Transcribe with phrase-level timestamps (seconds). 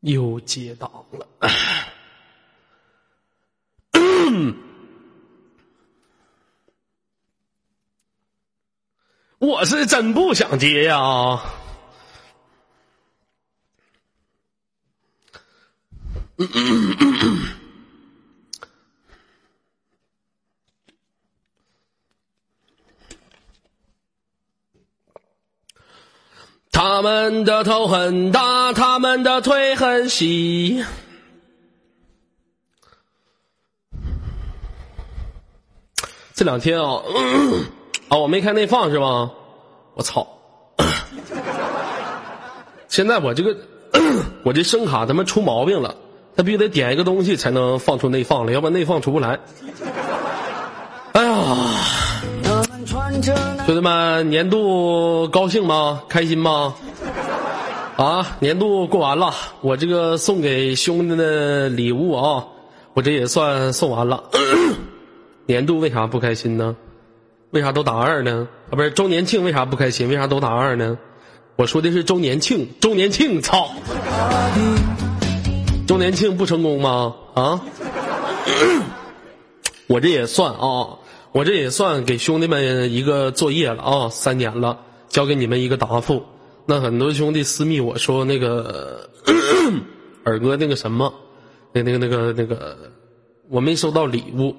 [0.00, 1.26] 又接到了。
[9.38, 11.40] 我是真不想接呀。
[26.98, 30.84] 他们的头很大，他们的腿很细。
[36.34, 37.00] 这两天啊，
[38.10, 39.30] 啊，我没开内放是吧？
[39.94, 40.26] 我操！
[42.90, 43.56] 现在我这个，
[44.42, 45.94] 我这声卡他妈出毛病了，
[46.36, 49.38] 他必须得点一个东西才能放出内放了，要不然内放出不来。
[51.12, 51.77] 哎呀！
[53.10, 56.02] 兄弟们，年度高兴吗？
[56.08, 56.74] 开心吗？
[57.96, 62.44] 啊，年度过完了，我这个送给兄弟的礼物啊，
[62.92, 64.22] 我这也算送完了。
[65.46, 66.76] 年度为啥不开心呢？
[67.50, 68.46] 为啥都打二呢？
[68.70, 70.08] 啊，不是周年庆为啥不开心？
[70.08, 70.98] 为啥都打二呢？
[71.56, 73.70] 我说的是周年庆，周年庆，操！
[75.86, 77.14] 周年庆不成功吗？
[77.34, 77.60] 啊？
[79.88, 80.88] 我这也算啊。
[81.32, 84.08] 我这也算给兄弟们一个作业了啊！
[84.10, 86.24] 三年了，交给你们一个答复。
[86.64, 89.10] 那很多兄弟私密我说那个
[90.24, 91.12] 二哥那个什么，
[91.72, 92.76] 那那个那个那个，
[93.50, 94.56] 我没收到礼物，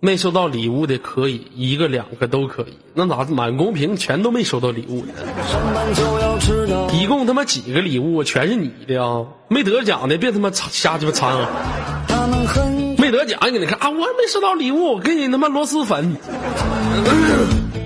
[0.00, 2.78] 没收到礼物的可以一个两个都可以。
[2.92, 5.12] 那咋满公屏全都没收到礼物呢？
[6.92, 9.26] 一共他妈几个礼物全是你的啊！
[9.48, 12.73] 没得奖的别他妈瞎鸡巴掺和。
[13.04, 13.90] 没得奖，给你看啊！
[13.90, 16.16] 我还没收到礼物，给你他妈螺蛳粉。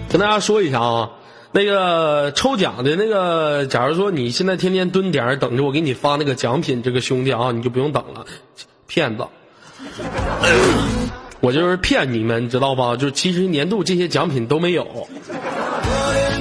[0.08, 1.10] 跟大家说一下啊，
[1.50, 8.24] 那个抽奖的那个，假如说你现在天天蹲点等着我给你发那个奖品，这个兄弟啊，你就不用等了，
[8.86, 9.24] 骗子！
[11.40, 12.96] 我就是骗你们，知道吧？
[12.96, 15.08] 就其实年度这些奖品都没有。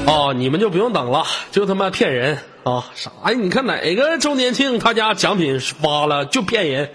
[0.05, 2.85] 哦，你们就不用等了，就他妈骗人啊！
[2.93, 3.31] 啥呀？
[3.31, 6.91] 你看哪个周年庆他家奖品发了就骗人。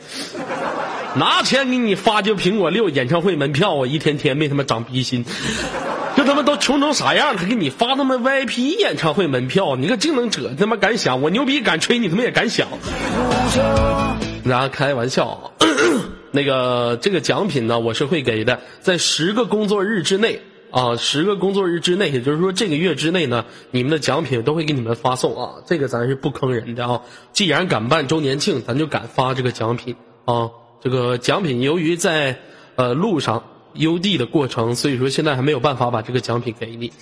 [1.15, 3.87] 拿钱给你发就苹果六演唱会门票啊！
[3.87, 5.25] 一天天没他妈长逼心，
[6.17, 7.45] 这他妈都穷成啥样了？
[7.45, 10.51] 给你发他妈 VIP 演唱会门票，你可净能扯！
[10.59, 12.67] 他妈敢想，我牛逼敢吹，你他妈也敢想？
[14.45, 15.53] 那开玩笑，
[16.33, 20.41] 那个这个奖品呢，我是会给的，在十个工作日之内
[20.71, 25.51] 啊，十个工作日之内，也就是说这个月之内呢，你们的奖品都会给你们发送啊。
[25.67, 27.03] 这个咱是不坑人的啊，
[27.35, 29.95] 既然敢办周年庆，咱就敢发这个奖品
[30.25, 30.49] 啊。
[30.83, 32.41] 这个奖品由于在
[32.75, 36.93] 呃路上邮递的过程，所以说现在还没有办法把这个奖品给你。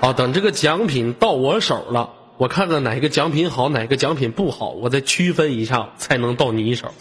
[0.00, 6.92] 啊， 等这个奖品到我手了，我看看哪个奖品好，哪个奖品不好，我再区分一下，才能到你手。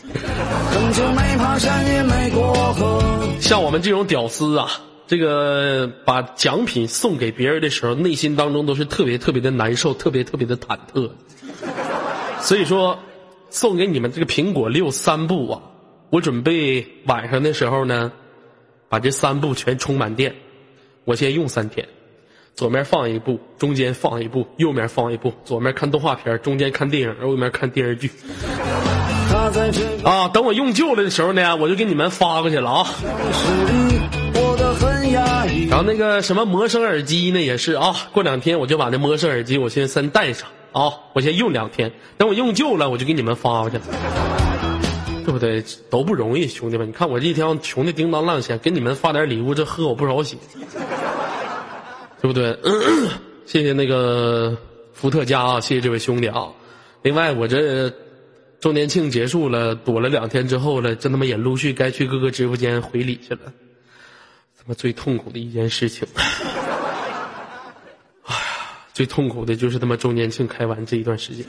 [3.39, 4.69] 像我们这种屌丝啊，
[5.07, 11.09] 这个把奖品送给别人的时候，内心当中都是特别特别的难受，特别特别的忐忑。
[12.39, 12.99] 所以说。
[13.55, 15.61] 送给你们这个苹果六三部啊！
[16.09, 18.11] 我准备晚上的时候呢，
[18.89, 20.35] 把这三部全充满电。
[21.05, 21.87] 我先用三天，
[22.53, 25.31] 左面放一部，中间放一部，右面放一部。
[25.45, 28.11] 左面看动画片，中间看电影，右面看电视剧。
[30.03, 32.89] 啊，等我用旧了的时候呢，我就给你们发过去了啊。
[35.69, 40.49] 然后那个什么魔声耳机呢，也是啊，过两天我就把那魔声耳机我先先带上。
[40.75, 43.79] 啊，我先用两天，等我用旧了，我就给你们发过去，
[45.23, 45.63] 对不对？
[45.89, 50.35] 都不容易，兄弟们，你看我这一天穷的叮当浪响，给你们发点礼物，这喝我不少血，
[52.21, 52.59] 对不对？
[53.47, 54.57] 谢谢那个
[54.91, 56.49] 伏特加啊，谢谢这位兄弟啊。
[57.03, 57.93] 另外，我这
[58.59, 63.53] 周年庆结束了，躲了两天之后了，这他妈也陆续该去各个直播间回礼去了，
[64.57, 66.05] 他妈最痛苦的一件事情。
[68.95, 71.45] 最痛苦的就是他妈周年庆开完这一段时间。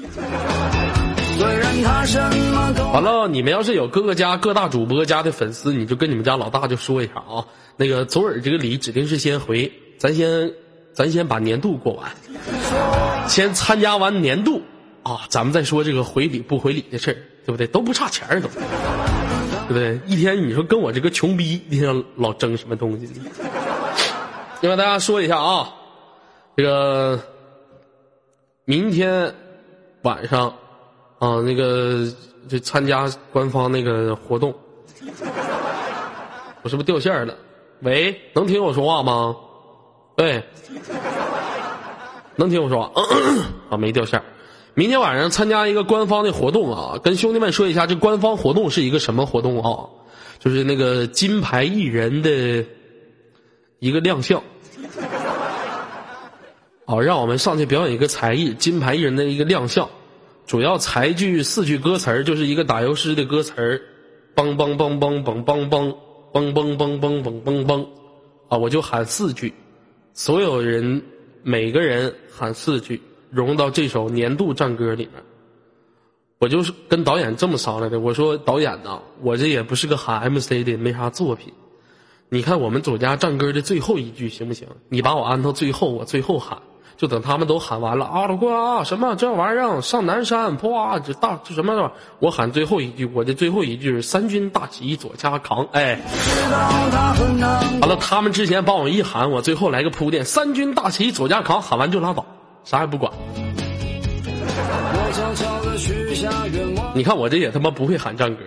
[2.92, 7.46] 完了，你们要是有各个家各大主播家的粉丝，你就跟你们家老大就说一下啊。
[7.76, 10.52] 那个左耳这个礼指定是先回，咱先
[10.92, 12.10] 咱先把年度过完，
[13.28, 14.60] 先参加完年度
[15.04, 17.68] 啊，咱们再说这个回礼不回礼的事儿，对不对？
[17.68, 20.00] 都不差钱儿都，对不对？
[20.08, 23.08] 一天你说跟我这个穷逼一天老争什么东西？
[24.62, 25.72] 要跟大家说一下啊，
[26.56, 27.22] 这个。
[28.68, 29.32] 明天
[30.02, 30.48] 晚上
[31.20, 32.04] 啊，那个
[32.48, 34.52] 就参加官方那个活动，
[36.62, 37.36] 我是不是掉线了？
[37.82, 39.36] 喂，能听我说话吗？
[40.16, 40.42] 喂，
[42.34, 43.02] 能听我说话
[43.70, 43.76] 啊？
[43.76, 44.20] 没掉线。
[44.74, 49.86] 明天晚上参加一个官方的活动啊，跟兄弟们说一下，这官方活动是一个什么活动啊？
[50.40, 52.64] 就是那个金牌艺人的
[53.78, 54.42] 一个亮相。
[56.86, 59.88] 哦，让我们上去表演一个才艺，金牌艺人的一个亮相，
[60.46, 63.80] 主要才句四句歌词，就是一个打油诗的歌词儿，
[64.36, 65.94] 梆梆梆梆梆梆梆
[66.32, 67.86] 梆梆梆梆梆梆梆，
[68.48, 69.52] 啊，我就喊四句，
[70.14, 71.02] 所有人
[71.42, 75.22] 每个人喊四句，融到这首年度战歌里面。
[76.38, 81.52] 我就是跟导演这么商量的，我说导演呐，我这也不是个喊 MC 的，没啥作品。
[82.28, 84.68] 你看我们左家战歌的最后一句行不行？
[84.88, 86.60] 你把我安到最后，我最后喊。
[86.96, 96.00] 就等他们都喊完了啊，老哥啊，什么这玩意儿上南山，啪，这大这什么的，我喊最后一句，我的最后一句是三军大旗左家扛，哎，
[97.82, 102.24] 完了，他们之前帮我一喊，我最后来个铺垫，三军大旗左家扛，喊完就拉倒，
[102.64, 103.12] 啥也不管。
[106.94, 108.40] 你看我这也他妈不会喊战歌，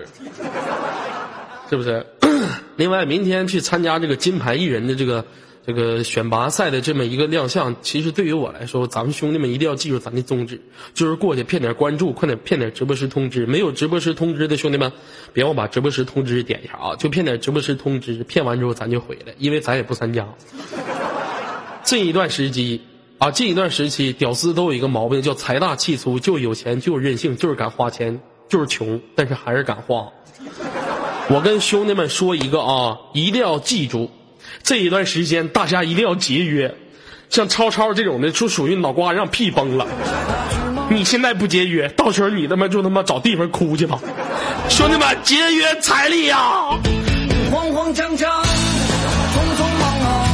[1.70, 2.04] 是不是？
[2.78, 5.24] 另外，明天去参加这个金牌艺人的这个。
[5.70, 10.60] 这个选拔赛的这么一个亮相，其实对于我来说，咱们兄弟们一定要记住咱的宗旨，
[10.96, 13.46] 就是过去骗点关注，快点骗点直播时通知。
[13.46, 14.92] 没有直播时通知的兄弟们，
[15.32, 16.96] 别忘把直播时通知点一下啊！
[16.96, 20.28] 就骗点直播时通知，骗完之后咱就回来，因为咱也不参加。
[21.84, 22.82] 这一段时期
[23.20, 30.10] 啊，这一段时期，屌丝都有一个毛病，叫财大气粗，就有钱，就任性，就是敢花钱，就是穷，但是还是敢花。
[31.30, 34.10] 我跟兄弟们说一个啊，一定要记住。
[34.64, 36.74] 这一段时间，大家一定要节约。
[37.30, 39.86] 像超超这种的，就属于脑瓜让屁崩了。
[40.90, 44.00] 你现在不节约，到时候你他妈就他妈找地方哭去吧。
[44.68, 46.38] 兄弟们，节约财力呀！
[47.52, 48.48] 慌慌张张，匆
[49.58, 50.28] 匆忙忙，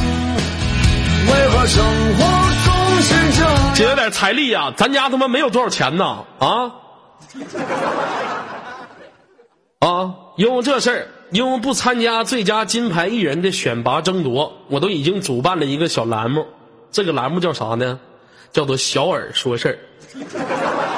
[1.26, 1.84] 为何生
[2.16, 2.24] 活
[2.64, 4.72] 总是这节约点财力呀！
[4.74, 6.72] 咱家他妈没有多少钱呢，啊？
[9.80, 11.08] 啊，因为这事儿。
[11.30, 16.46] 因为不参加最佳金牌艺人的选拔争夺，我都已经主办了一个小栏目，
[16.92, 17.98] 这个栏目叫啥呢？
[18.52, 19.78] 叫做“小耳说事儿”。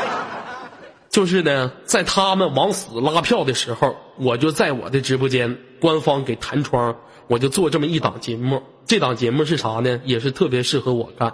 [1.09, 6.95] 就是呢，在他们往死拉票的时候，我就在我的直播间官方给弹窗，
[7.27, 8.63] 我就做这么一档节目。
[8.87, 10.01] 这档节目是啥呢？
[10.05, 11.33] 也是特别适合我干，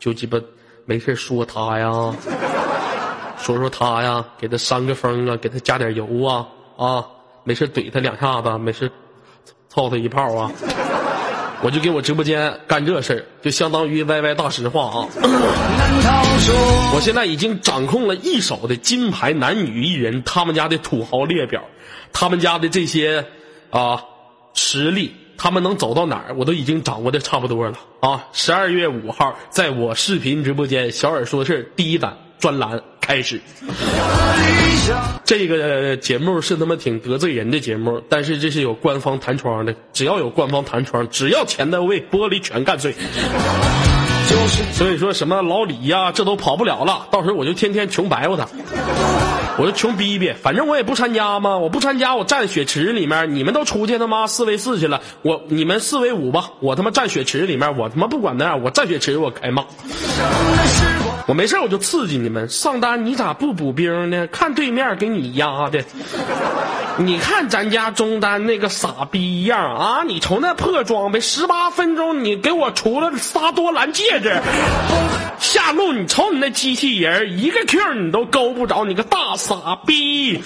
[0.00, 0.40] 就鸡巴
[0.86, 1.90] 没事说他呀，
[3.38, 6.48] 说说他呀，给他扇个风啊，给他加点油啊
[6.78, 7.04] 啊。
[7.44, 8.90] 没事怼他两下子，没事
[9.68, 10.50] 操他一炮啊！
[11.62, 15.08] 我就给我直播间干这事儿，就相当于 YY 大实话啊！
[16.94, 21.62] 我现在已经掌控了一手的金牌男女艺人他们家的土豪列表，
[22.12, 23.24] 他们家的这些
[23.70, 24.02] 啊
[24.52, 28.26] 实力，他们能走到哪儿，我都已经掌握的差不多了啊！
[28.32, 33.40] 十二月五号，在我视频直播间小耳说事第一档专栏开始。
[35.24, 42.94] 这个节目是他妈挺得罪人的节目，但是这是有官方弹窗的，只要有官方弹窗，只要钱到位，玻璃全干碎。
[44.72, 48.48] 所以说什么老李呀，这都跑不了了，到时候我就天天穷白活他，
[49.58, 59.64] 我就穷逼逼，反正我也不参加嘛，我不参加，我站血池里面，你们都出去他妈四 v 四去了，我你们四 v 五吧，我他妈站血池里面，我他妈不管那样，我站血池我开骂。
[61.26, 64.26] 我没事我就刺激你们上单，你咋不补兵呢？
[64.26, 65.82] 看对面给你压的，
[66.98, 70.02] 你看咱家中单那个傻逼样啊！
[70.06, 74.38] 你瞅那破装备，十八分钟你给我出了仨多蓝戒指，
[75.38, 80.42] 下路你瞅你那机器人，一个 Q 你都勾不着，你个大傻逼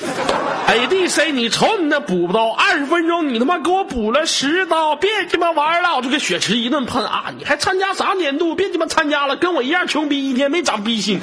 [0.69, 5.97] ！ADC 你瞅你那补刀，二十分钟你他妈给我补了十刀，别鸡巴玩了！
[5.97, 7.33] 我就给血池一顿喷啊！
[7.37, 8.55] 你还参加啥年度？
[8.55, 10.63] 别鸡巴参加了，跟我一样穷逼，一天没。
[10.69, 11.19] 长逼心，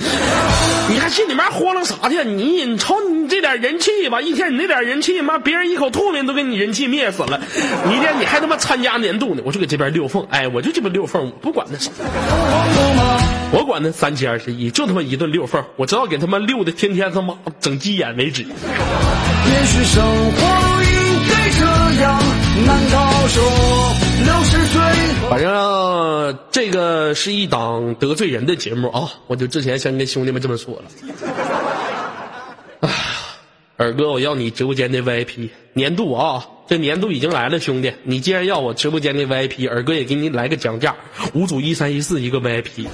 [0.90, 2.24] 你还心里面慌了啥去？
[2.24, 7.40] 你你瞅你这点人气吧，一天你那点人气，妈别人一口唾沫都给你人气灭死了。
[7.86, 9.44] 你一天你还他妈参加年度呢？
[9.46, 11.92] 我就给这边溜缝，哎，我就这么溜缝，我不管那啥，
[13.52, 18.42] 我管那三七二十一，就他妈一顿溜缝，我知道给他们溜的天天他妈整急眼为止。
[18.42, 18.48] 也
[19.68, 20.42] 许生活
[20.82, 20.98] 应
[21.30, 22.20] 该这样，
[22.66, 24.05] 难道说？
[25.30, 29.12] 反正这个是一档得罪人的节目啊！
[29.28, 30.84] 我就之前先跟兄弟们这么说了。
[32.82, 32.90] 啊，
[33.78, 36.46] 二哥，我要你直播间的 VIP 年度啊！
[36.68, 40.96] 这年度已经来了，兄弟，你既然要我直播间的 VIP，二哥也给你来个讲价，
[41.34, 42.88] 五组一三一四一个 VIP。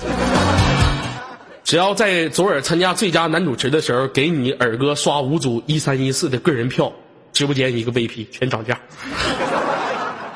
[1.63, 6.91] 只要在左耳参加最佳男主持的时候，给你二哥刷五组一三一四的个人票，
[7.31, 8.79] 直播间一个 VIP 全涨价。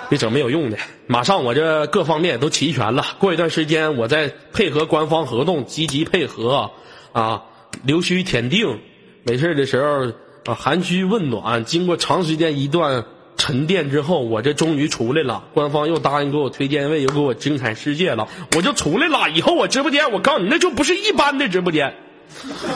[0.09, 3.03] 别整没有用的，马上我这各方面都齐全了。
[3.19, 6.71] 过一段时间，我再配合官方合同，积极配合，
[7.12, 7.43] 啊，
[7.83, 8.79] 留须天定，
[9.24, 10.12] 没事的时候
[10.45, 15.43] 啊寒暄问暖，经过长时间一段沉淀之后，我这终于出来了。
[15.53, 19.29] 官方又答应给我推荐位，又给我精彩世界了，我就出来了。
[19.31, 21.95] 以后我直播间，我告诉你，那就不是一般的直播间。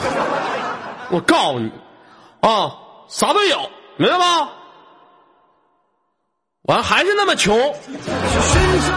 [1.10, 1.70] 我告诉你，
[2.40, 2.72] 啊，
[3.08, 4.50] 啥都有，明白吗？
[6.70, 7.74] 完还是那么穷，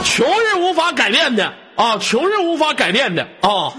[0.04, 3.74] 穷是无法改变的啊，穷是无法改变的啊。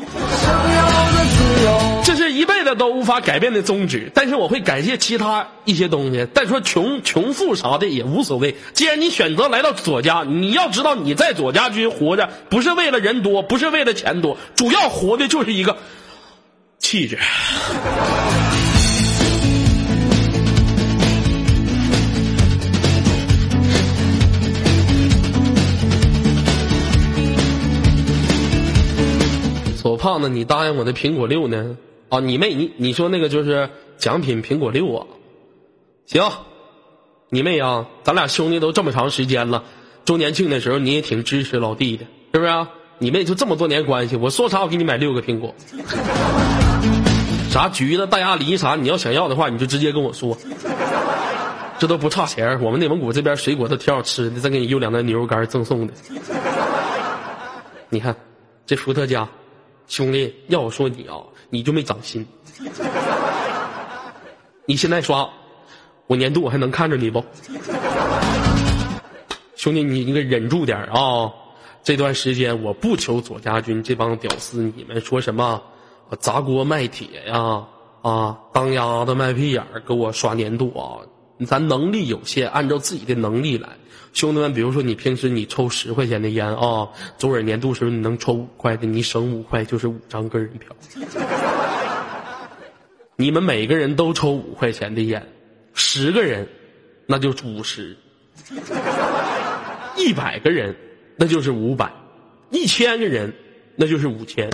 [2.02, 6.26] 这是一辈子都无法改变的宗旨，但是我会感谢其他一些东西。
[6.34, 8.56] 再说穷穷富啥的也无所谓。
[8.72, 15.76] 既然你选择来到左家，你要知道你在左家军活着不是为了人多，不是为了钱多，主要活的就是一个
[16.80, 17.16] 气质。
[29.84, 31.76] 左胖子，你答应我的苹果六呢？
[32.08, 35.06] 啊，你妹你你说那个就是奖品苹果六啊？
[36.06, 36.22] 行，
[37.28, 39.62] 你妹啊，咱俩兄弟都这么长时间了，
[40.06, 42.46] 周年庆的时候你也挺支持老弟的，是不是？
[42.46, 42.70] 啊？
[42.96, 45.54] 你妹就这么多年关系，我说啥我给你买六个苹果，
[47.50, 50.34] 啥橘子、大鸭梨啥，你要想要的话你就直接跟我说，
[51.78, 55.92] 这都不差钱我们内蒙古这边水果都挺好吃的，再给你邮两袋牛肉干赠送的。
[57.90, 58.16] 你看，
[58.64, 59.28] 这伏特加，
[59.88, 61.16] 兄弟，要我说你啊。
[61.50, 62.26] 你就没长心，
[64.66, 65.28] 你现在刷，
[66.08, 67.24] 我年度我还能看着你不？
[69.54, 71.32] 兄弟，你你给忍住点啊！
[71.84, 75.62] 这段时间我不求左家军这帮屌丝，你们说什么
[76.18, 77.64] 砸锅卖铁呀
[78.02, 80.98] 啊，当鸭子卖屁眼儿，给我刷年度啊！
[81.46, 83.68] 咱能力有限，按照自己的能力来。
[84.12, 86.88] 兄弟们，比如说你平时你抽十块钱的烟啊，
[87.18, 90.70] 周尔年度时候你能抽五块的，你省五块就是五张个人票。
[93.16, 95.26] 你们每个人都抽五块钱的烟，
[95.72, 96.48] 十个人，
[97.06, 97.96] 那就五十；
[99.96, 100.76] 一百个人，
[101.16, 101.88] 那就是五百；
[102.50, 103.34] 一千个人，
[103.74, 104.48] 那就是五千。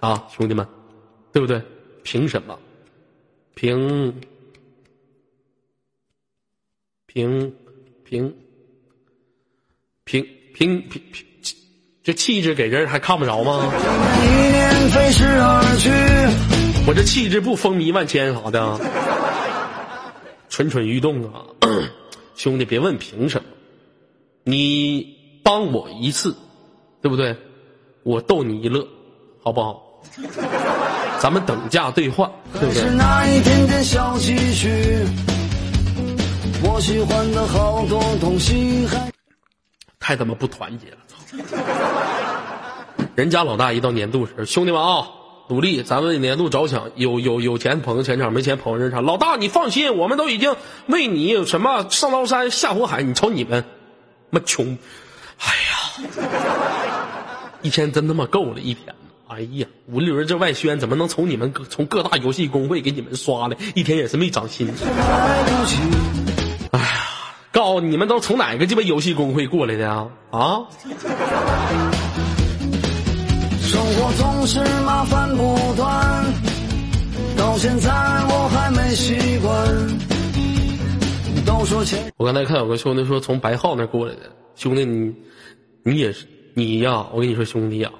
[0.00, 0.66] 啊，兄弟们，
[1.32, 1.62] 对不对？
[2.02, 2.58] 凭什么？
[3.54, 4.12] 凭？
[7.14, 7.54] 凭
[8.04, 8.34] 凭
[10.04, 11.22] 凭凭凭凭，
[12.02, 13.70] 这气质给人还看不着吗？
[16.86, 18.80] 我这气质不风靡万千啥的，
[20.48, 21.46] 蠢蠢欲动啊！
[22.34, 23.48] 兄弟，别问凭什么，
[24.42, 25.06] 你
[25.44, 26.36] 帮我一次，
[27.00, 27.36] 对不对？
[28.02, 28.84] 我逗你一乐，
[29.40, 30.02] 好不好？
[31.22, 32.82] 咱们等价兑换，对不对？
[36.66, 39.12] 我喜欢的好多东西还
[40.00, 40.96] 太他妈不团结了！
[41.06, 41.18] 操！
[43.14, 45.06] 人家老大一到年度时，兄弟们啊，
[45.48, 49.04] 努力，咱们年度着想，有有有钱捧钱场，没钱捧人场。
[49.04, 50.56] 老大，你放心，我们都已经
[50.86, 53.02] 为你什么上刀山下火海。
[53.02, 53.64] 你瞅你们，
[54.30, 54.78] 妈穷！
[55.38, 56.22] 哎呀，
[57.62, 58.94] 一天真他妈够了，一天！
[59.28, 63.56] 哎呀，五六人这外宣怎么能从你们从各大游戏公会给你们刷的？
[63.74, 64.70] 一天也是没长心。
[67.64, 70.10] 哎呀，告你们都从哪个鸡巴游戏公会过来的啊？
[70.30, 70.60] 啊！
[73.58, 76.24] 生活总是麻烦不断，
[77.38, 79.48] 到现在我还没习惯。
[81.46, 82.12] 都说钱。
[82.18, 85.14] 我刚才看有个兄弟说从白浩那过来的，兄弟你，
[85.82, 87.06] 你也是你呀？
[87.12, 87.90] 我跟你说兄弟呀，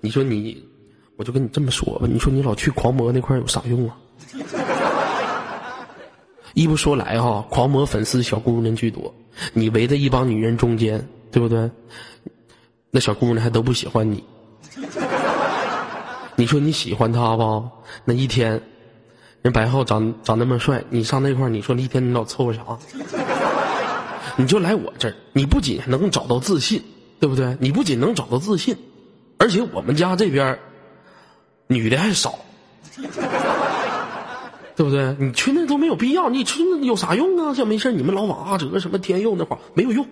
[0.00, 0.64] 你说你，
[1.16, 3.96] 我就跟你这么说吧，你说你老去狂魔那块有啥用啊？
[6.54, 9.14] 一不说来哈，狂魔粉丝小姑娘居多，
[9.52, 11.70] 你围在一帮女人中间，对不对？
[12.90, 14.22] 那小姑娘还都不喜欢你。
[16.36, 17.70] 你说你喜欢他吧？
[18.04, 18.62] 那一天，
[19.42, 22.62] 人白浩长长那么帅，你上那块你说一天你老凑合啥？
[24.36, 26.82] 你就来我这儿，你不仅能找到自信，
[27.20, 27.56] 对不对？
[27.60, 28.76] 你不仅能找到自信，
[29.38, 30.58] 而且我们家这边
[31.66, 32.38] 女的还少。
[34.82, 35.16] 对不对？
[35.24, 37.54] 你去那都没有必要，你去那有啥用啊？
[37.54, 40.04] 像没事你们老往阿哲什么天佑那块没有用。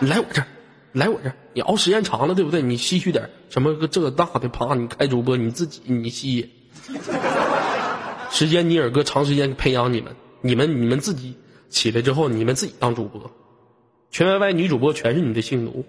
[0.00, 0.48] 你来我这儿，
[0.92, 2.60] 来我这儿，你熬时间长了，对不对？
[2.60, 6.50] 你吸取点什么个这个大的，啪，你开主播，你自己你吸。
[8.32, 11.36] 时间尼尔哥长时间培养你们，你们你们自己
[11.68, 13.30] 起来之后，你们自己当主播，
[14.10, 15.84] 全 YY 女主播全是你的性奴。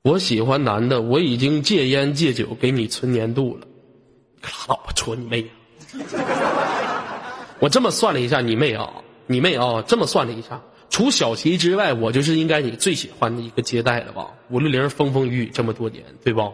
[0.00, 3.66] 我喜欢男的，我已经戒烟戒酒，给你存年度了。
[4.46, 5.46] 拉倒吧，戳你妹！
[7.60, 8.90] 我这么算了一下，你妹啊，
[9.26, 10.60] 你妹啊，这么算了一下，
[10.90, 14.26] 除小齐之外，我就是应该你最喜欢的一个接待了吧？
[14.50, 16.50] 五六零风风雨雨这么多年，对吧？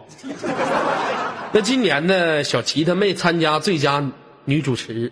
[1.51, 4.09] 那今年呢，小齐他没参加最佳
[4.45, 5.11] 女主持，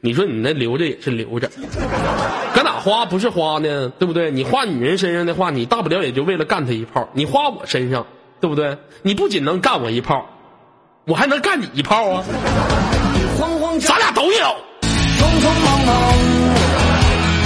[0.00, 1.48] 你说你那留着也是留着，
[2.54, 3.90] 搁哪花不是花呢？
[3.98, 4.30] 对不对？
[4.32, 8.06] 你花女人身上的话，你大不了也就为了干她一炮；你花我身上，
[8.40, 8.76] 对不对？
[9.02, 10.28] 你不仅能干我一炮，
[11.08, 12.22] 我还能干你一炮啊！
[13.80, 14.38] 咱俩都有。
[14.38, 16.12] 匆匆忙忙，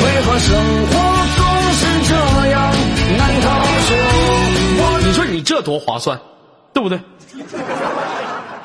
[0.03, 0.53] 为何生
[0.89, 0.93] 活
[1.37, 2.15] 总是这
[2.51, 2.75] 样
[3.17, 3.47] 难逃
[3.87, 5.01] 说？
[5.07, 6.21] 你说你这多划算，
[6.73, 6.99] 对不对？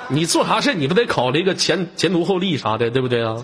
[0.10, 3.36] 你做啥事你不得考虑个前前途后利啥的，对不对啊？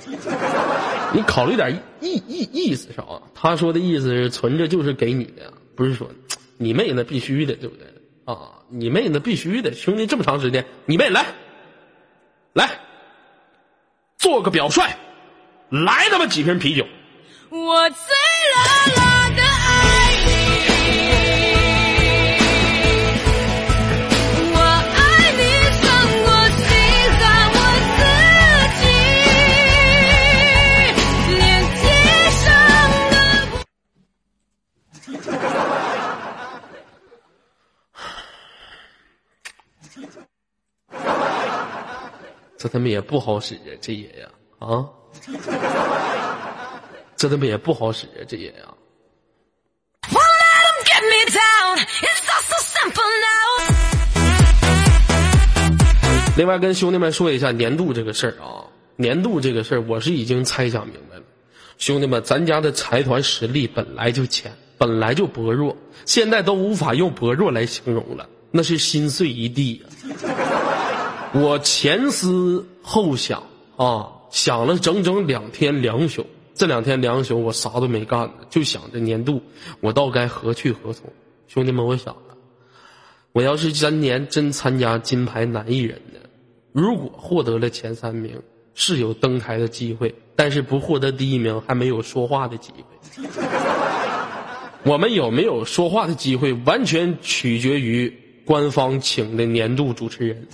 [1.12, 3.04] 你考虑点意意意思啥？
[3.36, 6.10] 他说的意思是存着就是给你的，不是说
[6.58, 7.86] 你妹那必须的，对不对？
[8.26, 8.38] 啊，
[8.70, 11.26] 你妹那必须的，兄弟这么长时间，你妹来，
[12.54, 12.70] 来，
[14.18, 14.82] 做个表率，
[15.70, 16.88] 来他妈几瓶啤酒。
[17.50, 18.16] 我醉
[18.56, 19.13] 了
[42.64, 44.30] 这他妈也不好使啊，这也呀
[44.60, 44.88] 啊！
[47.18, 48.74] 这他妈也不好使啊，这也呀。
[56.38, 58.64] 另外，跟兄弟们说一下年度这个事儿啊，
[58.96, 61.24] 年度这个事儿，我是已经猜想明白了。
[61.78, 69.90] 兄弟们，咱家的财团实力本来就浅，本来就薄弱，现在都无法用薄弱来形容了，那是心碎一地呀。
[71.34, 73.44] 我前思后想
[73.76, 76.26] 啊，想了整整两天两宿。
[76.54, 79.42] 这两天两宿我啥都没干呢，就想着年度
[79.80, 81.12] 我到该何去何从。
[81.48, 82.38] 兄弟们，我想了，
[83.32, 86.20] 我要是今年真参加金牌男艺人呢，
[86.72, 88.40] 如果获得了前三名，
[88.76, 93.24] 是有登台的机会；但是不获得第一名，还没有说话的机会。
[94.86, 100.48] 我们有没有说话的机会，完全取决于官方请的年度主持人。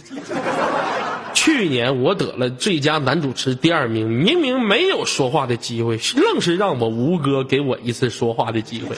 [1.50, 8.96] 去年我得了最佳男主持第二名，明明没有说话的机会，愣是让我吴哥给我一次说话的机会。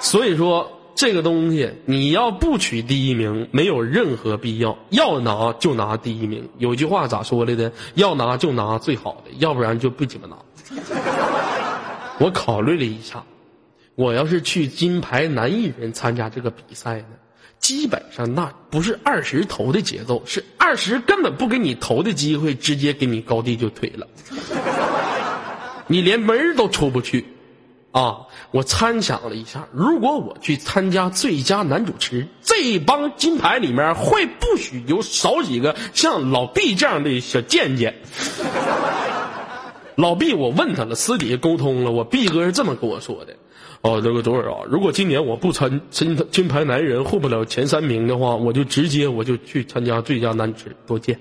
[0.00, 6.48] 所以说这个东西，你要不取第一名，没有任何必要；要拿就拿第一名。
[6.58, 7.70] 有句话咋说来的？
[7.94, 10.36] 要拿就拿最好的，要不然就不鸡巴拿。
[12.18, 13.24] 我考虑了一下，
[13.94, 17.19] 我要是去金牌男艺人参加这个比赛呢？
[17.70, 24.08] 基本上那不是二十投的节奏，是二十根本不给你投的机会，直接给你高低就推了，
[25.86, 27.24] 你连门都出不去，
[27.92, 28.26] 啊！
[28.50, 37.94] 我参想了一下，如果我去参加最佳男主持，这一帮金牌里面会不许有少几个像老毕这样的小贱贱。
[39.94, 43.36] 老毕，我问他了，私底下沟通了，我毕哥是这么跟我说的。
[43.82, 44.60] 哦，这个多少啊！
[44.68, 51.18] 如果今年我不参金金牌男人获不了前三名的话，我就直接我就去参加最佳男主持，多见。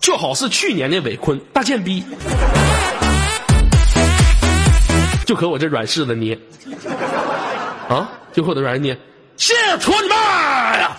[0.00, 2.04] 就好是去年的伟坤大贱逼，
[5.26, 6.38] 就可我这软柿子捏，
[7.88, 8.96] 啊，就可我这软柿捏，
[9.36, 10.96] 谢谢你妈呀！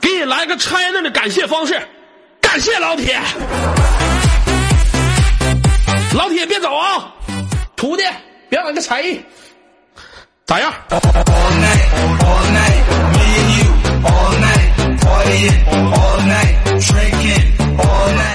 [0.00, 1.80] 给你来个拆那的感谢方式，
[2.40, 3.20] 感谢老铁。
[6.16, 7.14] 老铁，别走啊！
[7.76, 8.02] 徒弟，
[8.48, 9.20] 表演个才艺，
[10.46, 10.72] 咋样？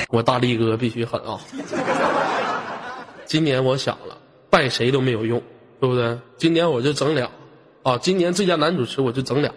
[0.09, 1.39] 我大力哥必须狠啊！
[3.25, 4.15] 今年我想了，
[4.51, 5.41] 拜谁都没有用，
[5.79, 6.19] 对不对？
[6.37, 7.27] 今年我就整俩
[7.81, 7.97] 啊！
[7.97, 9.51] 今年最佳男主持我就整俩，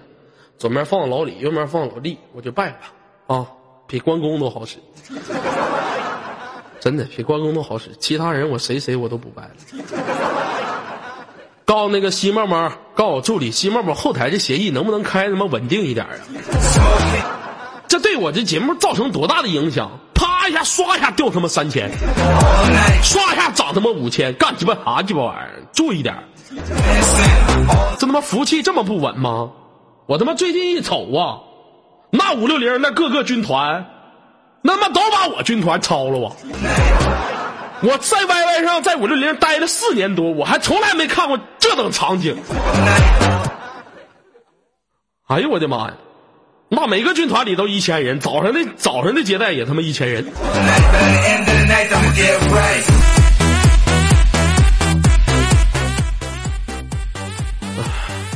[0.57, 2.77] 左面放老李，右面放老厉，我就拜了
[3.27, 3.47] 啊！
[3.87, 4.79] 比关公都好使。
[6.85, 9.49] 真的比关公都好使，其他人我谁谁我都不拜。
[11.65, 16.13] 告那个西茂茂，告诉我助理西茂茂，后台这协议能不能开他妈稳定一点啊？
[17.89, 19.91] 这对我这节目造成多大的影响？
[20.13, 21.91] 啪一下刷一下掉他妈三千，
[23.03, 25.63] 刷一下涨他妈五千，干鸡巴啥鸡巴玩意儿？
[25.73, 26.15] 注意点，
[27.99, 29.51] 这他妈服务器这么不稳吗？
[30.05, 31.41] 我他妈最近一瞅啊，
[32.11, 33.87] 那五六零那各个军团。
[34.67, 36.35] 那么都把我军团抄了我。
[37.83, 42.35] 我在 YY 上，在五六零待了四年多，我还从来没看过这等场景。
[45.27, 45.95] 哎呦我的妈呀！
[46.71, 50.25] 那每个军团里都一千人，早上的早上的接待也他妈一千人。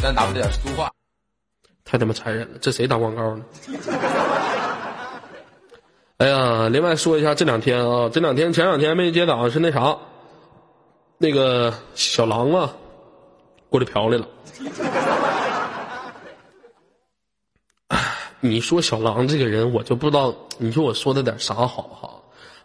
[0.03, 0.91] 咱打不点俗话，
[1.87, 2.59] 太他妈残忍了！
[2.61, 3.43] 这谁打广告呢？
[6.18, 9.96] 哎呀，另外说一下这两天啊，这两天前两天没接档是那啥，
[11.16, 12.74] 那个小狼啊，
[13.70, 14.26] 过来嫖来了。
[18.40, 22.11] 你说小狼这个人，我就不知道，你说我说的点啥好哈？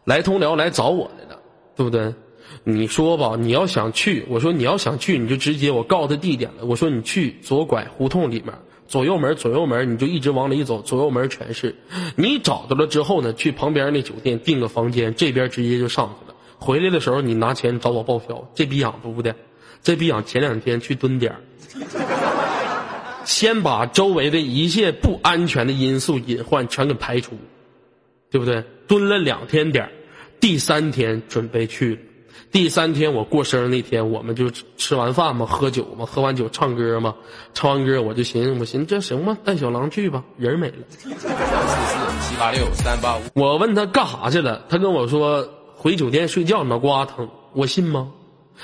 [0.04, 1.40] 来通辽来找我来了，
[1.76, 2.12] 对不对？
[2.64, 6.66] 你说吧，你要想去，我说你要想去，你就直接我告诉他地点了。
[6.66, 8.52] 我说你去左拐胡同里面，
[8.94, 11.74] 左右门左右门，你就一直往里走，左右门全是。
[12.16, 16.36] 你找到了之后呢，去旁边那酒店订个房间，这边直接就上去了。
[16.60, 18.48] 回来的时候你拿钱找我报销。
[18.54, 19.36] 这逼养犊的，
[19.82, 21.36] 这逼养前两天去蹲点
[23.26, 27.36] 先把周围的一切不安全的因素隐患全给排除，
[28.30, 28.64] 对不对？
[28.88, 29.90] 蹲了两天点
[30.40, 31.98] 第三天准备去。
[32.52, 37.16] 第三天我过生日那天，我们就吃完饭嘛，喝酒嘛，喝完酒唱歌嘛，
[37.54, 39.38] 唱完歌我就寻思，我寻思这行吗？
[39.44, 40.76] 带小狼去吧，人没了。
[40.90, 43.22] 四四七八六三八五。
[43.34, 47.28] 我问他干啥去了，他跟我说回酒店睡觉，脑瓜疼。
[47.54, 48.10] 我信吗？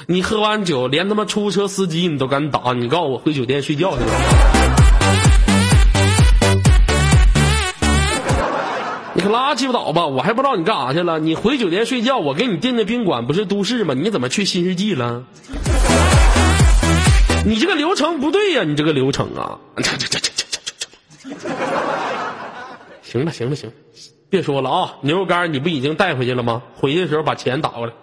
[0.07, 4.58] 你喝完酒，连他妈出租车司机你都敢打，你告诉我回酒店睡觉去了？
[9.15, 10.05] 你可拉鸡巴倒吧！
[10.05, 11.19] 我还不知道你干啥去了。
[11.19, 13.93] 你回酒店睡觉，我给你订的宾馆不是都市吗？
[13.93, 15.23] 你怎么去新世纪了？
[17.45, 18.63] 你这个流程不对呀！
[18.63, 19.57] 你这个流程啊！
[19.77, 20.87] 这这这这这这
[21.29, 21.49] 这！
[23.01, 23.71] 行了行了行，
[24.29, 24.93] 别说了啊！
[25.01, 26.61] 牛肉干你不已经带回去了吗？
[26.75, 27.93] 回去的时候把钱打过来。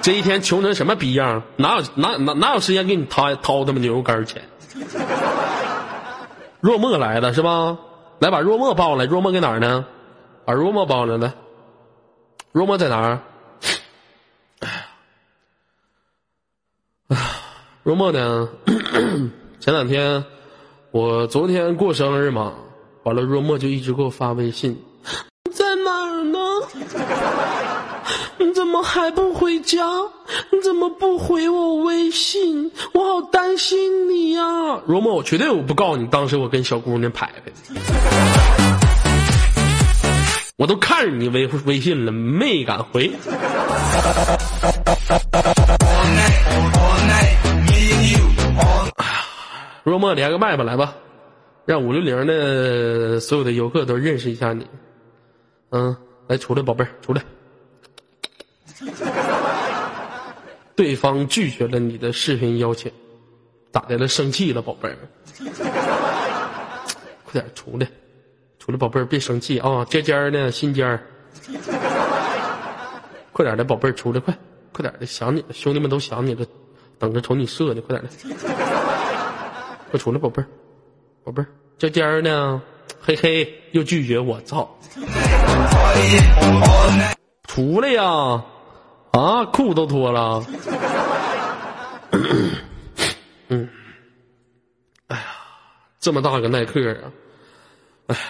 [0.00, 1.42] 这一天穷成什么逼样？
[1.56, 4.42] 哪有哪哪哪有时间给你掏掏他妈牛肉干钱？
[6.62, 7.76] 若墨来了是吧？
[8.20, 9.84] 来把若墨抱来，若墨搁哪儿呢？
[10.44, 11.32] 把若墨抱来来。
[12.52, 13.18] 若墨在哪儿？
[14.60, 14.68] 哎
[17.16, 17.16] 呀，
[17.82, 18.48] 若墨呢？
[19.58, 20.24] 前两天
[20.92, 22.52] 我昨天过生日嘛，
[23.02, 24.80] 完了若墨就一直给我发微信，
[25.52, 26.38] 在哪儿呢？
[28.62, 29.84] 怎么还不回家？
[30.52, 32.70] 你怎么不回我微信？
[32.94, 34.80] 我好担心你呀！
[34.86, 37.50] 若墨，我绝对我不告诉你，当时我跟小姑娘拍的，
[40.56, 43.10] 我都看着你微微信了，没敢回。
[49.82, 50.94] 若墨连个麦吧，来吧，
[51.66, 54.64] 让五六零的所有的游客都认识一下你。
[55.70, 55.96] 嗯，
[56.28, 57.20] 来出来，宝贝儿，出来。
[60.74, 62.90] 对方拒绝了你的视频邀请，
[63.72, 64.08] 咋的了？
[64.08, 64.96] 生气了，宝贝儿？
[67.24, 67.86] 快点出来，
[68.58, 69.84] 出来，宝贝儿，别生气啊！
[69.86, 71.02] 尖尖儿呢心尖儿，
[73.32, 74.36] 快点的，宝贝儿，出来，快，
[74.72, 76.44] 快点的，想你了，兄弟们都想你了，
[76.98, 78.10] 等着瞅你射呢，快点的，
[79.90, 80.46] 快出来，宝贝儿，
[81.24, 81.46] 宝贝儿，
[81.78, 82.60] 尖尖儿呢，
[83.00, 84.68] 嘿嘿，又拒绝我，操！
[87.48, 88.42] 出来呀！
[89.12, 90.44] 啊，裤都脱了。
[93.48, 93.68] 嗯，
[95.08, 95.24] 哎呀，
[96.00, 97.12] 这么大个耐克啊！
[98.08, 98.20] 哎呀，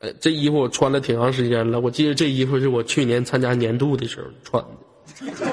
[0.00, 1.80] 哎，这衣服我穿了挺长时间了。
[1.80, 4.68] 我记得这衣服是我去年参加年度的时候穿的。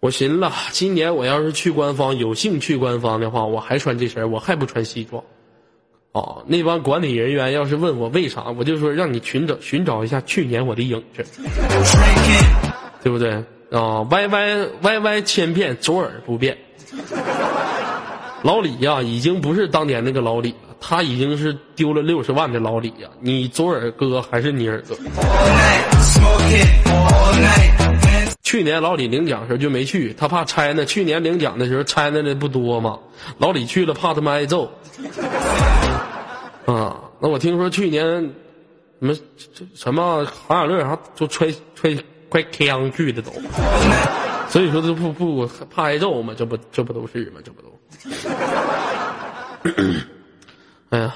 [0.00, 5.22] 我寻了，今年我要是去官方，有幸去官方的话，我还穿这身，我还不穿西装。
[6.16, 11.22] 哦，那帮管理人员要是问我为啥，我就说让你寻找寻找一下去年我的影子，
[13.02, 13.32] 对不对
[13.70, 16.56] 啊？Y Y Y Y 千变，左耳不变。
[18.40, 23.10] 老李呀，已经不是当年那个老李了，他已经是丢了六十万的老李呀。
[23.20, 24.96] 你左耳哥还是你耳朵？
[28.42, 30.86] 去年老李领奖时候就没去，他怕拆呢。
[30.86, 32.98] 去年领奖的时候拆的那不多嘛，
[33.36, 34.72] 老李去了怕他妈挨揍。
[36.66, 38.04] 啊，那我听说去年
[39.00, 39.14] 什么
[39.74, 41.96] 什么韩小乐啥就揣揣
[42.28, 43.30] 快枪去的都，
[44.50, 46.34] 所以说这不不怕挨揍嘛？
[46.36, 47.40] 这不这不都是吗？
[47.44, 47.72] 这不都？
[50.90, 51.14] 哎呀，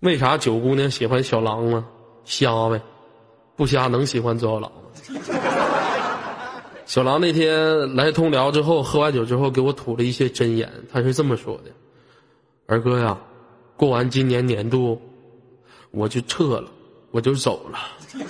[0.00, 1.86] 为啥九姑娘喜欢小狼吗？
[2.24, 2.80] 瞎呗，
[3.56, 4.80] 不瞎能喜欢周小狼吗？
[6.86, 11.70] 小狼那天来通辽之后，喝完酒之后给我吐了一些真言，他是这么说的
[12.66, 13.16] ：“二哥呀。”
[13.76, 15.02] 过完今年年度，
[15.90, 16.70] 我就撤了，
[17.10, 17.78] 我就走了。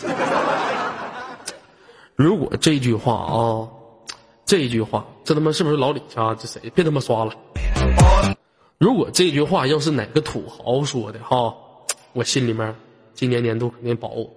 [2.17, 3.69] 如果这句话啊，
[4.47, 6.35] 这句话，这他妈是不是老李家？
[6.35, 6.61] 这谁？
[6.75, 7.33] 别他妈刷了！
[8.79, 11.55] 如果这句话要是哪个土豪说的哈，
[12.13, 12.75] 我心里面
[13.15, 14.31] 今年年度肯定保我。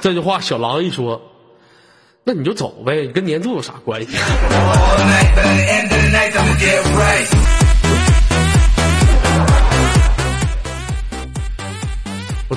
[0.00, 1.20] 这句话小狼一说，
[2.24, 4.16] 那你就走呗，跟年度有啥关系？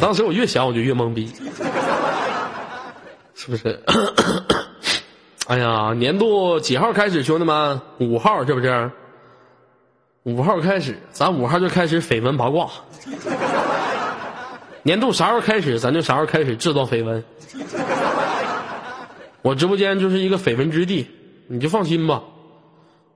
[0.06, 1.34] 当时我越想我就越懵逼，
[3.34, 3.82] 是不是？
[5.48, 7.82] 哎呀，年度几号开始，兄弟们？
[7.98, 8.92] 五号是不是？
[10.22, 12.70] 五号开始，咱五号就开始绯闻八卦。
[14.84, 17.26] 年度啥时候开始，咱就啥时候开始制造绯闻。
[19.42, 21.08] 我直播间就是一个绯闻之地，
[21.48, 22.22] 你就放心吧。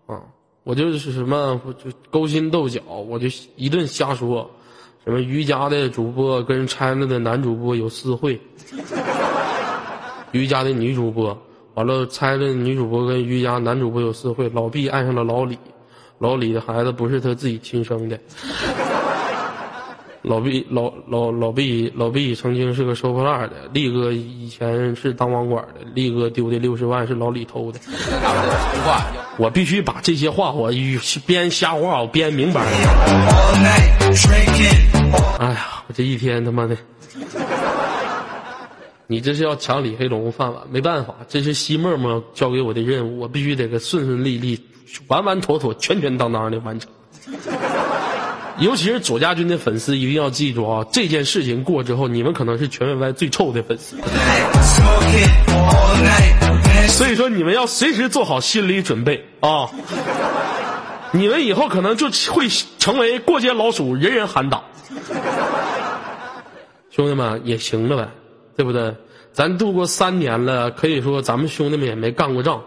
[0.08, 0.24] 啊，
[0.64, 4.50] 我就是什么，我就勾心斗角，我就一顿瞎说。
[5.06, 8.40] 什么瑜伽的主播跟拆了的男主播有私会，
[10.32, 11.36] 瑜伽的女主播
[11.74, 15.58] 完了拆了女主播跟瑜伽男主播有私会，老毕爱上了老李，
[16.18, 18.20] 老李的孩子不是他自己亲生的。
[20.22, 27.80] 老毕老老老毕老毕曾经是个收破烂的，力哥以前是当网管的，力哥丢的六十万是老李偷的。
[29.40, 30.70] 我必须把这些话我
[31.26, 32.62] 编瞎话我编明白。
[35.40, 36.76] 哎呀，我这一天他妈的，
[39.08, 40.62] 你这是要抢李黑龙饭碗？
[40.70, 44.60] 没办法，这是西沫沫交给我的任务，我必须得个顺顺利利、
[45.08, 46.92] 完完妥妥、全全当当的完成。
[48.60, 50.86] 尤其是左家军的粉丝一定要记住啊！
[50.92, 53.98] 这件事情过之后，你们可能是全委外最臭的粉丝。
[56.90, 59.70] 所以说，你们要随时做好心理准备啊！
[61.12, 64.62] 你们以后可能就会成为过街老鼠，人人喊打。
[66.92, 68.10] 兄弟们也行了呗，
[68.58, 68.94] 对不对？
[69.32, 72.62] 咱度过三年了，可以说咱们兄弟们也没干过仗。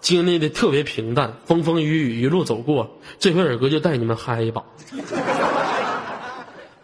[0.00, 4.62] 经历的特别平淡，风风雨雨一路走过，这回尔哥就带你们嗨一把。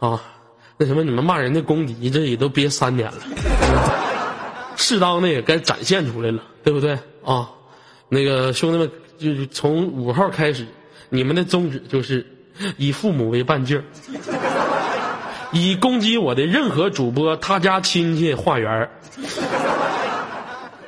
[0.01, 0.21] 啊，
[0.77, 3.19] 那什么，你们骂人的功底，这也都憋三年了，
[4.77, 6.99] 适当的也该展现出来了，对不对？
[7.25, 7.49] 啊，
[8.09, 10.67] 那个兄弟们，就是从五号开始，
[11.09, 12.27] 你们的宗旨就是
[12.77, 13.83] 以父母为半径，
[15.53, 18.91] 以攻击我的任何主播他家亲戚化缘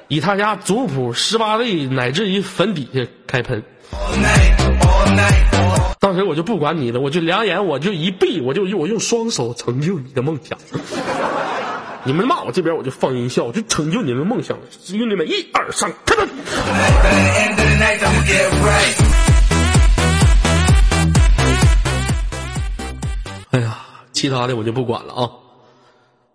[0.09, 3.61] 以他家族谱十八位乃至于坟底下开喷，
[5.99, 10.57] 当时我就不管你了，我就两眼我就一闭，我就我用双手成就你的梦想。
[12.05, 14.57] 你们骂我这边我就放音效，就成就你们梦想。
[14.71, 16.29] 兄弟们，一二三，开门！
[23.51, 23.77] 哎呀，
[24.13, 25.29] 其他的我就不管了啊。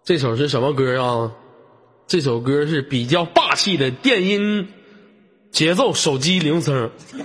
[0.04, 1.32] 这首是什么歌啊？
[2.12, 4.68] 这首歌是比较霸气的电音
[5.50, 6.92] 节奏手机铃声。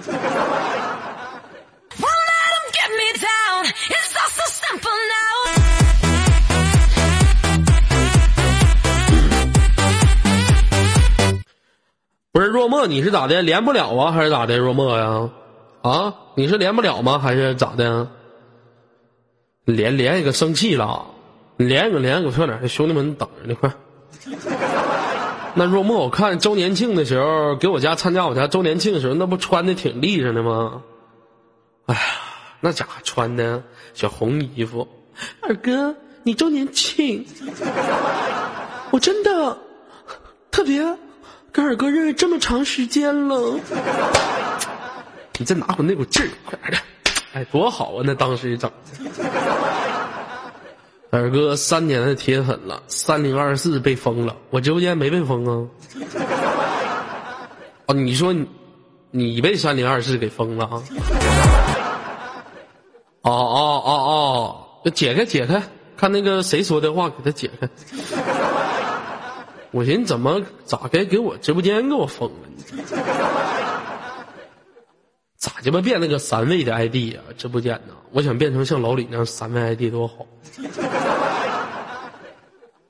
[12.30, 13.42] 不是若墨，你是咋的？
[13.42, 14.56] 连不了啊，还是咋的？
[14.56, 15.28] 若墨呀，
[15.82, 17.18] 啊，你是连不了吗？
[17.18, 18.08] 还是咋的？
[19.64, 21.04] 连连一个生气了，
[21.56, 23.68] 连一个连一个快点，兄弟们等着呢，快。
[25.58, 30.82] 那若墨，我看周年庆的时候给我家参加我家周年庆的时候，那不穿的挺立着的吗？
[31.86, 32.00] 哎呀，
[32.60, 33.62] 那家伙穿的
[33.94, 34.86] 小红衣服。
[35.40, 37.24] 二哥，你周年庆，
[38.92, 39.56] 我真的
[40.50, 40.82] 特别
[41.50, 43.58] 跟二哥认识这么长时间了。
[45.38, 46.78] 你再拿回那股劲儿，快点的！
[47.32, 48.02] 哎，多好啊！
[48.04, 48.70] 那当时整。
[51.16, 55.66] 二哥三年的铁粉了，三零二四被封了，我直播间没被封啊。
[57.88, 58.46] 哦，你说你
[59.12, 60.82] 你被三零二四给封了啊？
[63.22, 65.62] 哦哦哦哦，解开解开，
[65.96, 67.66] 看那个谁说的话，给他解开。
[69.70, 72.36] 我寻思怎么咋该给我直播间给我封了？
[75.46, 77.20] 咋鸡巴变那个三位的 ID 呀？
[77.38, 77.94] 直播间呢？
[78.10, 80.26] 我想变成像老李那样三位 ID 多好。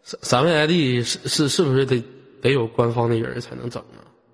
[0.02, 2.02] 三三位 ID 是是是不是得
[2.40, 3.84] 得有官方的人才能整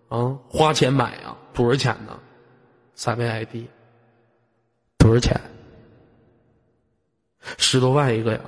[0.09, 0.17] 啊？
[0.17, 1.37] 啊，花钱买啊？
[1.53, 2.17] 多少钱呢？
[2.95, 3.67] 三位 ID
[4.99, 5.41] 多少钱？
[7.59, 8.41] 十多万一个呀？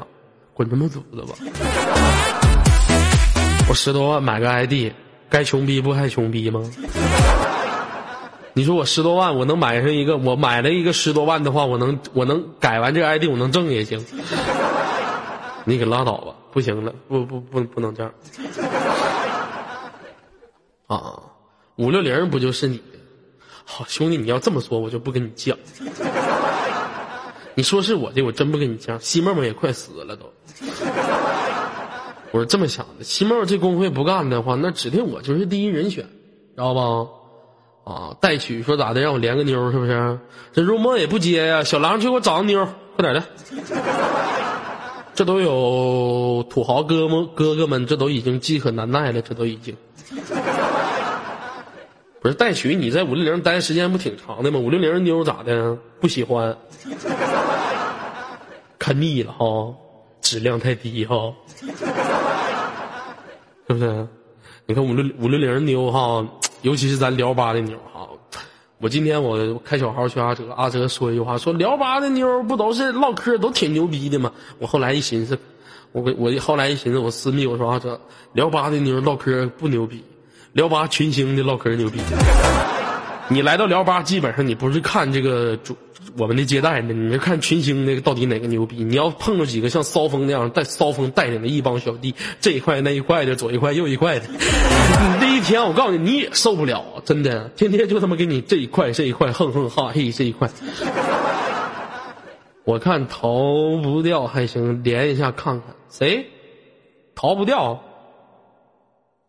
[0.54, 1.34] 滚他妈犊子吧！
[3.68, 4.92] 我十多万买个 ID，
[5.28, 6.60] 该穷逼不还穷逼吗？
[8.56, 10.16] 你说我十多万，我能买上一个？
[10.16, 14.04] 我买了一个十多万的话，我能我能改完这 ID，我能挣也行。
[15.64, 18.12] 你可拉倒吧，不行了，不不不不能这样。
[20.86, 21.20] 啊，
[21.76, 22.80] 五六零不就是你？
[23.64, 25.56] 好兄弟，你要这么说，我就不跟你犟。
[27.54, 28.96] 你说是我的，我真不跟你犟。
[29.00, 30.32] 西沫沫也快死了都。
[32.30, 36.04] 我是这么想的，西沫沫这工会不干的话，那指定我就是第一人选。
[36.04, 37.08] 知道吧？
[37.84, 40.18] 啊，带曲说咋的，让我连个妞是不是？
[40.52, 42.66] 这入梦也不接呀，小狼去给我找个妞，
[42.96, 43.22] 快点的。
[45.14, 49.76] 这都有土豪哥们哥哥们，这都已经饥渴难耐了，这都已经。
[52.20, 54.58] 不是带曲，你在五六零待时间不挺长的吗？
[54.58, 55.76] 五六零妞咋的？
[56.00, 56.56] 不喜欢？
[58.78, 59.74] 看腻了哈，
[60.22, 61.32] 质量太低哈，
[63.68, 64.08] 是不是？
[64.66, 66.26] 你看五六五六零妞哈，
[66.64, 68.08] 尤其是咱聊吧的妞哈。
[68.78, 74.32] 我今天我开小号去阿哲，阿哲说一句话，说聊吧的妞不都是唠嗑都挺牛逼的吗？
[74.58, 75.38] 我后来一寻思，
[75.92, 78.00] 我我后来一寻思，我私密我说阿哲，
[78.32, 80.02] 聊吧的妞唠嗑不牛逼，
[80.54, 82.00] 聊吧群星的唠嗑牛逼。
[83.28, 85.76] 你来到聊吧，基本上你不是看这个主
[86.18, 88.84] 我们的接待呢，你是看群星那个到底哪个牛逼。
[88.84, 100.50] 你要碰到几个像骚风那样带骚风带领的一帮小弟，这一块那一块的，左一块右一块的，你这一天我告诉你，你也受不了，真的，天天就他妈给你这一块这一块哼哼哈嘿这一块。
[102.64, 103.28] 我看逃
[103.82, 106.26] 不掉还行，连一下看看谁
[107.14, 107.82] 逃不掉。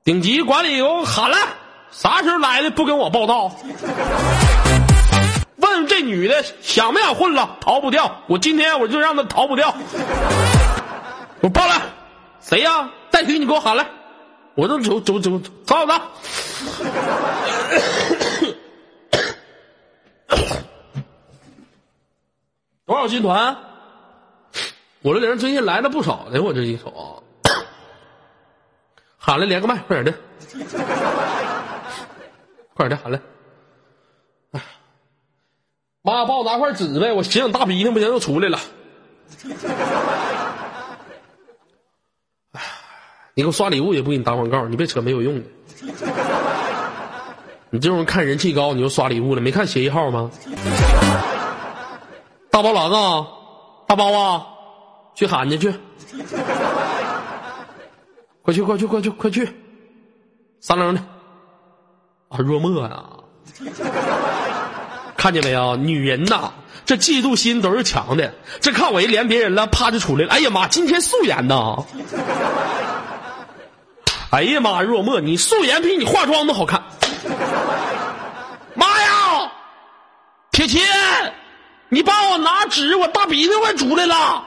[0.04, 1.38] 顶级管理给我喊了。
[1.96, 2.70] 啥时候来的？
[2.72, 3.56] 不跟我报道。
[5.56, 7.58] 问这女的想不想混了？
[7.62, 8.22] 逃不掉。
[8.28, 9.74] 我今天我就让她逃不掉。
[11.40, 11.82] 我报了，
[12.42, 12.90] 谁呀？
[13.12, 13.88] 带腿，你给我喊来。
[14.56, 15.94] 我这走走走，走走走。
[22.86, 23.56] 多少军团？
[25.02, 27.24] 我这人最近来了不少的，我这一瞅。
[29.18, 30.14] 喊来，连个麦，快点的。
[32.76, 33.22] 快点的，喊来！
[34.52, 34.62] 哎，
[36.02, 38.60] 妈，帮我拿块纸呗，我擤擤大鼻涕，不行，又出来了。
[42.52, 42.62] 哎，
[43.34, 45.46] 你给我刷礼物也不给你打广告，你别扯没有用的。
[47.70, 50.30] 你这种看人气高，你就刷礼物了，没看协议号吗？
[52.52, 53.28] 大包狼啊，
[53.88, 54.48] 大包啊，
[55.14, 55.74] 去喊去去！
[58.42, 59.50] 快去快去快去快去！
[60.60, 61.15] 三零的。
[62.30, 63.04] 啊，若墨呀，
[65.16, 65.76] 看见没有？
[65.76, 66.52] 女人呐，
[66.86, 68.34] 这嫉妒心都是强的。
[68.60, 70.32] 这看我一连别人了，啪就出来了。
[70.32, 71.78] 哎呀妈，今天素颜呐！
[74.32, 76.84] 哎呀妈，若墨，你素颜比你化妆都好看。
[78.74, 79.52] 妈呀，
[80.52, 80.82] 铁琴，
[81.90, 84.44] 你帮我拿纸，我大鼻子快出来了。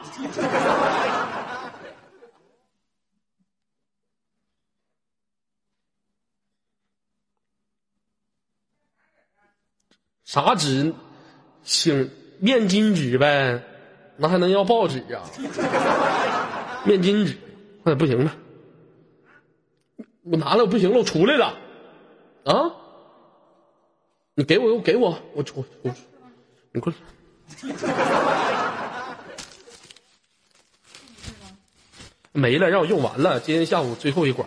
[10.29, 10.93] 啥纸？
[11.65, 13.63] 请面巾纸呗，
[14.19, 15.25] 那还能要报纸啊？
[16.85, 17.35] 面巾纸，
[17.83, 18.37] 那不行了。
[20.25, 21.47] 我拿了，不行了，我出来了。
[22.45, 22.71] 啊？
[24.35, 25.91] 你给我，给我，我出，我，
[26.73, 26.99] 你过来。
[32.33, 34.47] 没了，让我用完了，今天下午最后一管。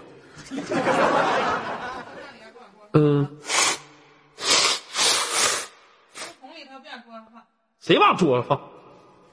[2.94, 3.28] 嗯。
[7.82, 8.62] 谁往桌上放？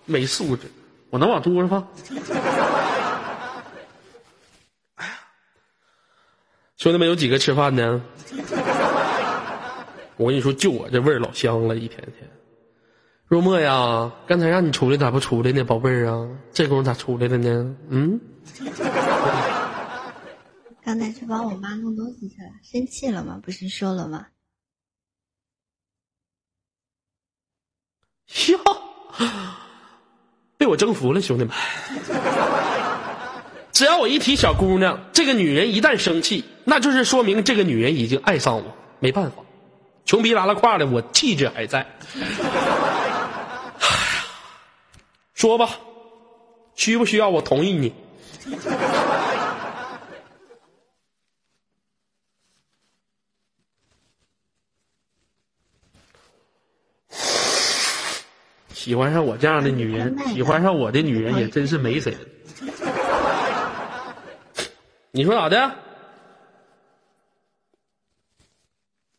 [0.07, 0.69] 没素质！
[1.11, 1.87] 我能往桌上放？
[6.77, 8.03] 兄弟们有几个吃饭呢？
[10.17, 12.29] 我跟你说，就我这味儿老香了，一天天。
[13.27, 16.29] 若墨呀，刚才让你出来咋不出来呢，宝贝儿啊？
[16.53, 17.77] 这功夫咋出来了呢？
[17.91, 18.19] 嗯？
[20.83, 23.39] 刚才去帮我妈弄东西去了，生气了吗？
[23.45, 24.27] 不是说了吗？
[28.49, 28.59] 哟，
[30.57, 31.53] 被我征服了，兄弟们！
[33.73, 38.65] 只要我一提小姑娘，这个女人一旦生气，那就是说明这个女人已经爱上我。
[39.01, 39.37] 没办法，
[40.05, 41.87] 穷逼拉拉胯的，我气质还在。
[45.35, 45.71] 说吧，
[46.75, 47.95] 需不需要我同意你？
[58.89, 62.21] 喜欢上我这样的女人，喜欢上我的女人也真是没谁了。
[65.13, 65.75] 你说咋的？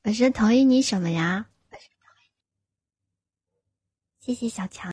[0.06, 1.46] 我是同意你什么呀？
[4.20, 4.92] 谢谢小强。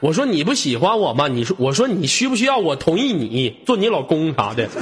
[0.00, 1.28] 我说你不喜欢我吗？
[1.28, 4.66] 你说我说你需不需要我同意你做你老公啥的？
[4.66, 4.80] 知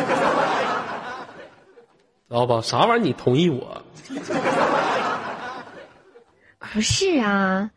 [2.30, 2.62] 道吧？
[2.62, 2.98] 啥玩意儿？
[3.04, 3.84] 你同意我？
[6.72, 7.70] 不是啊。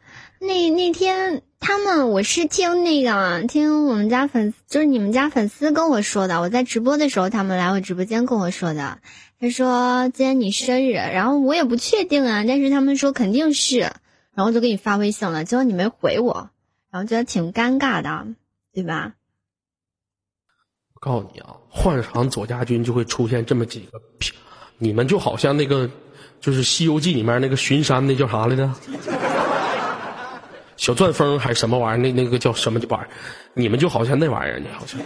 [0.44, 6.42] 那那天他们我是听那个听我们家粉丝，就是你们家粉丝跟我说的。
[6.42, 8.98] 我在直播的时候，他们来我直播间跟我说的。
[9.40, 13.82] 他说今天你生日，然后我也不确定啊，但是他们说肯定是，
[14.34, 16.50] 然后就给你发微信了，结果你没回我，
[16.90, 18.26] 然后觉得挺尴尬的，
[18.74, 19.14] 对吧？
[20.96, 24.02] 我告诉你啊，换场左家军就会出现这么几个，
[24.80, 25.88] 你们就好像那个，
[26.40, 28.74] 就是《西游记》里面那个巡山那叫啥来着？
[30.82, 31.98] 小钻风还是什么玩意儿？
[32.02, 33.08] 那那个叫什么玩意儿？
[33.54, 35.00] 你们就好像那玩意儿呢，好像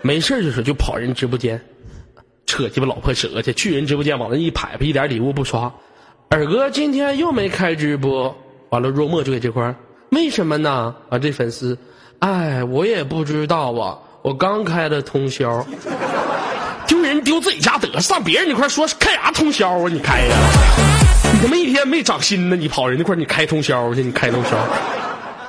[0.00, 1.60] 没事就是就跑人直播间，
[2.46, 5.72] 扯鸡巴老婆舌去，去人直播间往那一拍拍，一点礼物不刷。
[6.28, 8.32] 二哥今天又没开直播，
[8.68, 9.74] 完了若墨就给这块儿，
[10.10, 10.94] 为什么呢？
[11.10, 11.76] 啊，这粉丝，
[12.20, 15.66] 哎，我也不知道啊，我刚开的通宵，
[16.86, 19.88] 丢人丢自己家得，上别人那块说开啥通宵啊？
[19.90, 20.36] 你开呀？
[21.42, 22.54] 你他妈一天没长心呢？
[22.54, 24.02] 你跑人那块你开通宵去？
[24.02, 24.50] 你开通宵，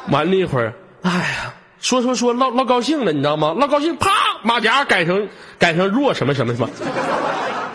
[0.09, 0.73] 完了一会儿，
[1.03, 3.53] 哎呀，说说说唠唠高兴了，你知道吗？
[3.55, 4.09] 唠高兴，啪，
[4.41, 5.27] 马甲改成
[5.59, 6.69] 改成弱什么什么什么。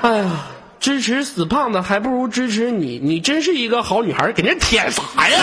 [0.03, 0.31] 哎呀，
[0.81, 5.39] 支持死胖子还不如支持你，你真是一个好女孩，给人舔啥呀？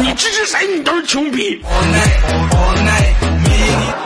[0.00, 0.68] 你支持谁？
[0.68, 1.60] 你都是穷逼。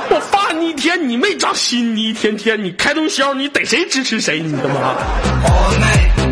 [0.08, 4.40] 我发你一天，你没长心，你一天天你开通宵，你逮谁支持谁？
[4.40, 6.23] 你他妈！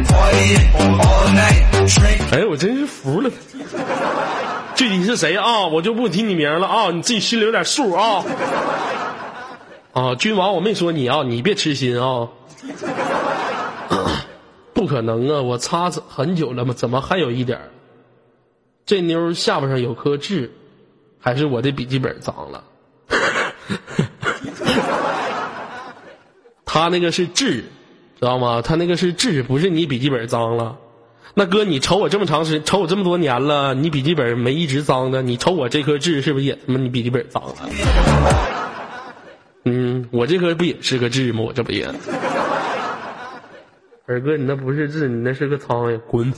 [2.32, 3.30] 哎，我真是服了。
[4.74, 5.66] 具体是谁啊？
[5.66, 8.24] 我就不提你名了啊，你自己心里有点数啊。
[9.92, 12.28] 啊，君王，我没说你啊，你别痴心啊。
[14.72, 16.72] 不可能啊，我擦很久了吗？
[16.74, 17.60] 怎么还有一点
[18.86, 20.50] 这妞下巴上有颗痣，
[21.20, 22.64] 还是我的笔记本脏了？
[26.64, 27.64] 他那个是痣。
[28.22, 28.62] 知道吗？
[28.62, 30.78] 他那个是痣，不是你笔记本脏了。
[31.34, 35.22] 那哥，你瞅我这么长时间，瞅我这么多年了，你笔记本没一直脏的。
[35.22, 37.68] 你瞅我这颗痣，是不是也他妈你笔记本脏了？
[39.64, 41.40] 嗯，我这颗不也是个痣吗？
[41.40, 41.84] 我这不也？
[44.06, 46.32] 二哥，你那不是痣，你那是个苍蝇，滚！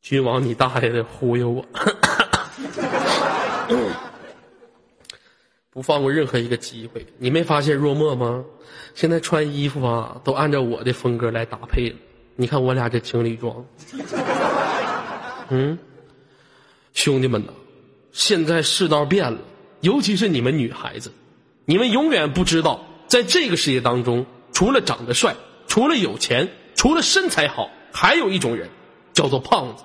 [0.00, 1.62] 君王，你大爷的，忽悠我！
[5.70, 7.06] 不放过任何一个机会。
[7.18, 8.42] 你没发现若墨吗？
[8.94, 11.96] 现在穿衣服啊，都按照我的风格来搭配了。
[12.36, 13.64] 你看我俩这情侣装，
[15.48, 15.78] 嗯，
[16.92, 17.52] 兄弟们呐，
[18.12, 19.38] 现在世道变了，
[19.80, 21.12] 尤其是你们女孩子，
[21.64, 25.34] 你们永远不知道，在这个世界当中，除了长得帅，
[25.66, 28.68] 除了有钱，除了身材好，还有一种人，
[29.12, 29.84] 叫做胖子，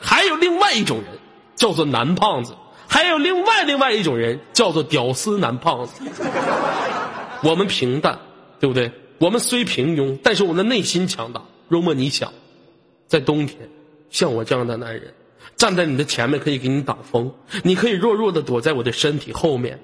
[0.00, 1.18] 还有另外一种人，
[1.56, 2.54] 叫做男胖子。
[2.88, 6.04] 还有另外另外一种人，叫做屌丝男胖子。
[7.42, 8.18] 我们平淡，
[8.62, 8.88] 对不对？
[9.18, 11.42] 我们虽平庸，但是我们的内心强大。
[11.66, 12.32] 若莫你想，
[13.08, 13.58] 在冬天，
[14.08, 15.12] 像我这样的男人，
[15.56, 17.28] 站在你的前面可以给你挡风，
[17.64, 19.76] 你可以弱弱的躲在我的身体后面，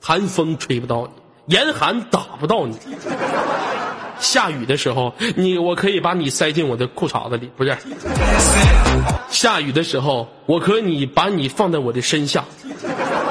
[0.00, 1.06] 寒风吹不到
[1.44, 2.74] 你，严寒打不到你。
[4.18, 7.76] 下雨的时候，你我可以把你塞进我的裤衩子里，不是？
[9.28, 12.42] 下雨的时候，我可以把你放在我的身下，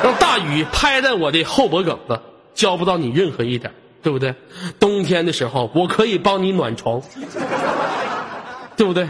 [0.04, 2.20] 让大雨拍在我的后脖梗子，
[2.54, 4.34] 浇不到你任何一点，对不对？
[4.80, 7.02] 冬天的时候，我可以帮你暖床，
[8.76, 9.10] 对不对？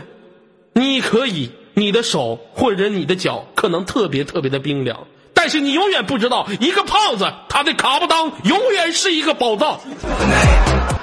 [0.74, 9.80] 你可以，你的手或者你的脚可能特别特别的冰凉，但是你永远不知道，一个胖子他的卡布裆永远是一个宝藏。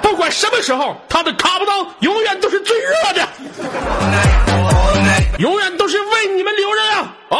[0.01, 3.27] 不管什么时候，他的卡布裆永远都是最热的，
[5.37, 7.13] 永远都是为你们留着呀！
[7.29, 7.37] 哦，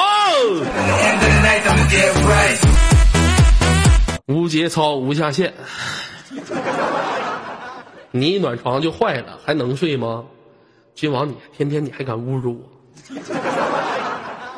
[4.28, 5.54] 无节操无下限，
[8.12, 10.26] 你一暖床就坏了，还能睡吗？
[10.96, 12.62] 君王，你天天你还敢侮辱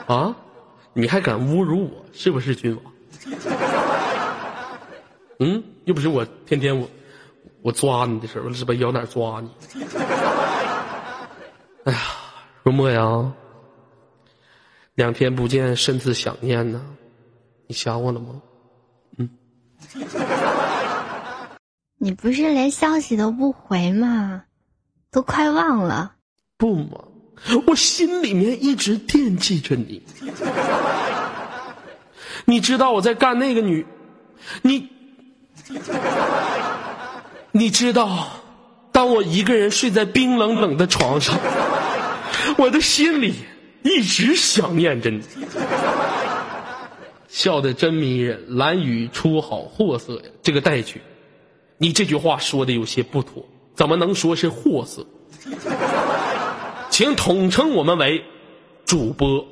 [0.07, 0.35] 我啊？
[0.93, 2.05] 你还敢侮辱我？
[2.13, 2.93] 是不是君王？
[5.39, 6.87] 嗯，又不是我天天我。
[7.63, 9.49] 我抓你的时候，是不咬哪抓你？
[11.83, 11.99] 哎呀，
[12.63, 13.31] 若墨呀，
[14.95, 16.83] 两天不见，甚是想念呢。
[17.67, 18.41] 你想我了吗？
[19.17, 19.29] 嗯。
[22.03, 24.41] 你不是连消息都不回吗？
[25.11, 26.13] 都快忘了。
[26.57, 26.97] 不嘛，
[27.67, 30.01] 我心里面一直惦记着你。
[32.45, 33.85] 你知道我在干那个女，
[34.63, 34.89] 你。
[37.51, 38.29] 你知道，
[38.91, 41.37] 当我一个人睡在冰冷冷的床上，
[42.57, 43.35] 我的心里
[43.83, 45.21] 一直想念着你。
[47.27, 50.23] 笑得真迷人，蓝雨出好货色呀！
[50.41, 50.99] 这个带曲，
[51.81, 55.03] 你这句话说的有些不妥，怎么能说是货色？
[56.91, 58.23] 请统称我们为
[58.85, 59.43] 主播。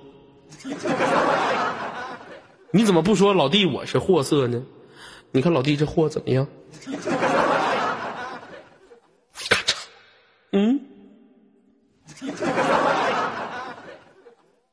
[2.70, 4.62] 你怎么不说老弟我是货色呢？
[5.32, 6.46] 你看老弟这货怎么样？
[9.50, 9.74] 咔嚓，
[10.52, 10.80] 嗯，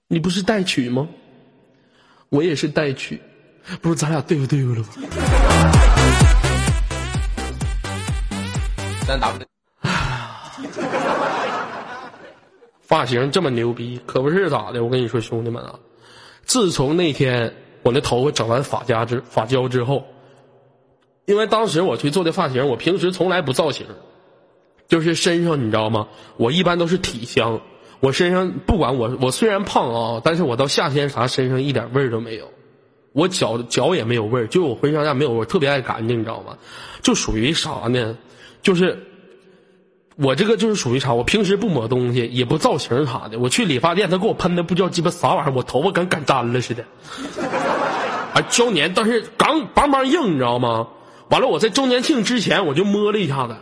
[0.08, 1.08] 你不是代取吗？
[2.28, 3.18] 我也是代取，
[3.80, 4.88] 不是咱俩对付对付了吗？
[9.06, 9.46] 三 W
[12.82, 14.82] 发型这么牛逼，可不是咋的？
[14.82, 15.78] 我跟你说，兄弟们啊，
[16.44, 17.54] 自从那天
[17.84, 20.04] 我那头发整完发夹之发胶之后，
[21.24, 23.86] 因为当时我去做的发型，我平时从来不造型，
[24.88, 26.08] 就是身上你知道吗？
[26.36, 27.60] 我一般都是体香，
[28.00, 32.52] 我身上不管我我虽然胖啊，但是我到夏天啥身上一点味儿都没有，
[33.12, 36.58] 我脚脚也没有味儿，就我浑身上下没有味儿，特别爱干净，你知道吗？
[37.02, 38.18] 就属于啥呢？
[38.66, 39.06] 就是。
[40.18, 41.12] 我这个就是属于啥？
[41.12, 43.38] 我平时不抹东西，也不造型啥的。
[43.38, 46.84] 我去理发店，他给我喷的不知道鸡巴啥玩意儿，我头发跟擀粘了似的，
[48.32, 50.88] 啊，胶粘，但是刚梆梆硬，你知道吗？
[51.28, 53.56] 完了，我在周年庆之前我就摸了一下子，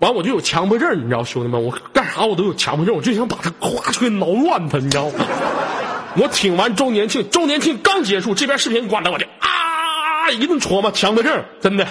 [0.00, 5.24] 完我就有强迫症，你知道，兄弟们，我干啥我都有强迫症，我就想把它咵出去挠乱它，你知道吗？
[6.18, 11.86] 我挺完周年庆，周年庆刚结束，这边视频关了，我就啊一顿戳嘛，强迫症，真的。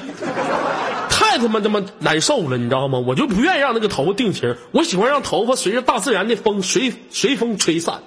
[1.35, 2.97] 太他妈他妈难受了，你知道吗？
[2.97, 8.01] 我就不愿意让那个头发定型，我喜欢让头发随着大自然的风随随风吹散，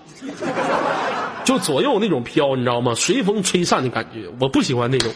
[1.45, 2.95] 就左右那种飘，你知道吗？
[2.95, 5.13] 随风吹散的感觉，我不喜欢那种，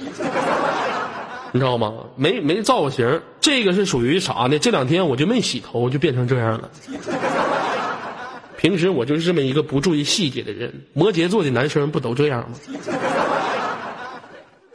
[1.53, 1.95] 你知道吗？
[2.17, 4.59] 没没造型，这个是属于啥呢？
[4.59, 6.69] 这两天我就没洗头，就变成这样了。
[8.59, 12.57] 平时我就是这么一个不注意细节的人，摩羯座的男生不都这样吗？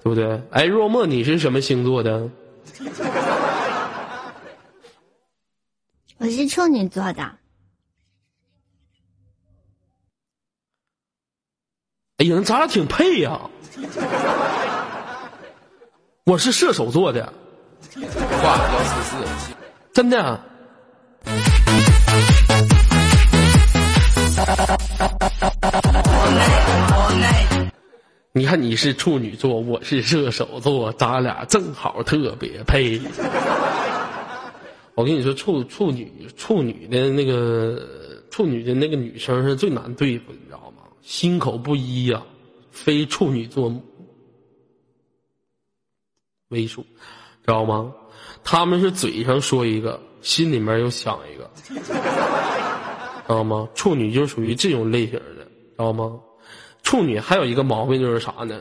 [0.04, 0.42] 对不对？
[0.50, 2.28] 哎，若墨，你是什么星座的？
[6.20, 7.22] 我是处女座的，
[12.18, 13.40] 哎呀，咱俩挺配呀、
[16.24, 17.32] 我是射手座的，
[17.96, 19.16] 哇幺四四。
[19.94, 20.44] 真的。
[28.38, 33.02] 你看你是处女座，我是射手座，咱俩正好特别配。
[34.94, 37.84] 我跟你说，处处女处女的那个
[38.30, 40.84] 处女的那个女生是最难对付，你知道吗？
[41.02, 42.22] 心口不一呀、
[42.70, 43.74] 非处女座
[46.50, 46.86] 为属，
[47.44, 47.92] 知道吗？
[48.44, 51.50] 他们是嘴上说一个，心里面又想一个，
[51.82, 51.92] 知
[53.28, 53.68] 道吗？
[53.74, 56.20] 处女就属于这种类型的，知道吗？
[56.88, 58.58] 处女还有一个毛病就是啥呢？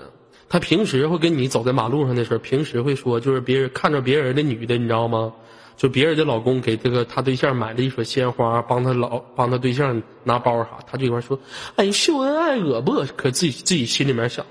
[0.49, 5.33] 她平时会跟你走在马路上的时候，平时会说，就是别人看着别人的女的，你知道吗？
[5.77, 11.39] 就别人的老公给这个他对象买了一束鲜花，帮他老帮他对象拿包啥，他这块说，
[11.77, 13.05] 哎，秀恩爱恶不？
[13.17, 14.45] 可自己自己心里面想，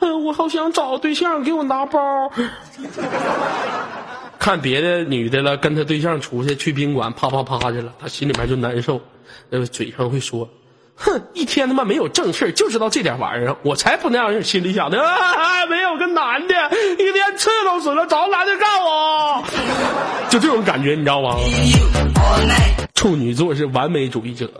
[0.00, 2.00] 哎，我好想找对象给我拿包。
[4.40, 9.00] 看别的女的了，跟他对象出去去宾馆啪啪啪去了，他心里面就难受，
[9.50, 10.48] 呃，嘴上会说，
[11.02, 16.54] 哼，一天他妈没有正事就知道这点玩意儿，我才不那样，心里想的，啊，没有个男的，
[16.98, 19.42] 一天刺都死了，找个男的干我，
[20.28, 21.36] 就这种感觉，你知道吗？
[22.94, 24.50] 处女座是完美主义者，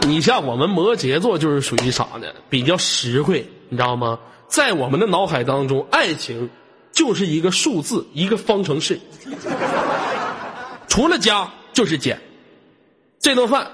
[0.00, 2.26] 你像我们摩羯座就是属于啥呢？
[2.48, 4.18] 比较实惠，你知道吗？
[4.48, 6.50] 在我们的脑海当中，爱情
[6.90, 9.00] 就是一个数字，一个方程式，
[10.88, 12.20] 除了加就是减，
[13.20, 13.70] 这顿饭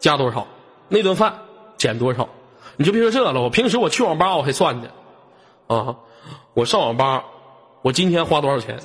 [0.00, 0.48] 加多少，
[0.88, 1.40] 那顿饭
[1.76, 2.28] 减多少，
[2.76, 3.40] 你就别说这了。
[3.40, 4.88] 我平时我去网吧我还算呢，
[5.66, 5.96] 啊，
[6.54, 7.24] 我上网吧，
[7.82, 8.80] 我今天花多少钱，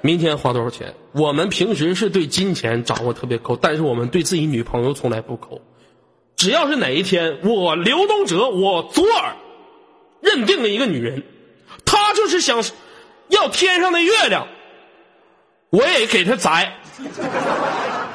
[0.00, 0.94] 明天花多少钱。
[1.12, 5.60] 我们平时是对金钱掌握特别抠，但是我们对自己女朋友从来不抠。
[6.36, 9.36] 只要是哪一天我刘东哲我左耳
[10.20, 11.22] 认定了一个女人，
[11.84, 12.62] 她就是想
[13.28, 14.46] 要天上的月亮，
[15.70, 16.76] 我也给她宰。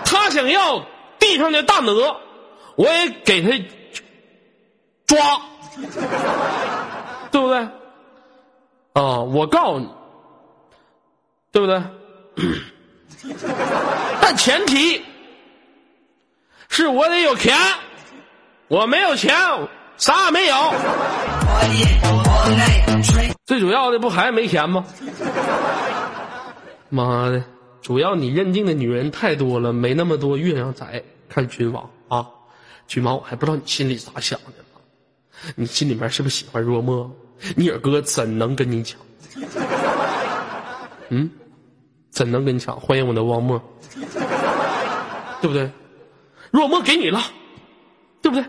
[0.05, 0.85] 她想要
[1.19, 2.15] 地上的大鹅，
[2.75, 3.49] 我也给他
[5.05, 5.17] 抓，
[7.31, 7.59] 对不对？
[8.93, 9.89] 啊，我告诉你，
[11.51, 11.81] 对不对？
[14.21, 15.03] 但前提
[16.69, 17.55] 是我得有钱，
[18.67, 19.35] 我没有钱，
[19.97, 20.55] 啥也没有。
[23.45, 24.85] 最主要的不还是没钱吗？
[26.89, 27.43] 妈的，
[27.81, 32.27] 主要你认定的女人太多了，没那么多月亮仔看君王啊！
[32.87, 35.51] 君王，我还不知道你心里咋想的呢。
[35.55, 37.09] 你心里面是不是喜欢若墨？
[37.55, 38.99] 你尔哥怎能跟你抢？
[41.09, 41.29] 嗯，
[42.09, 42.79] 怎能跟你抢？
[42.79, 43.61] 欢迎我的汪墨，
[45.41, 45.71] 对不对？
[46.51, 47.21] 若墨给你了，
[48.21, 48.43] 对不对？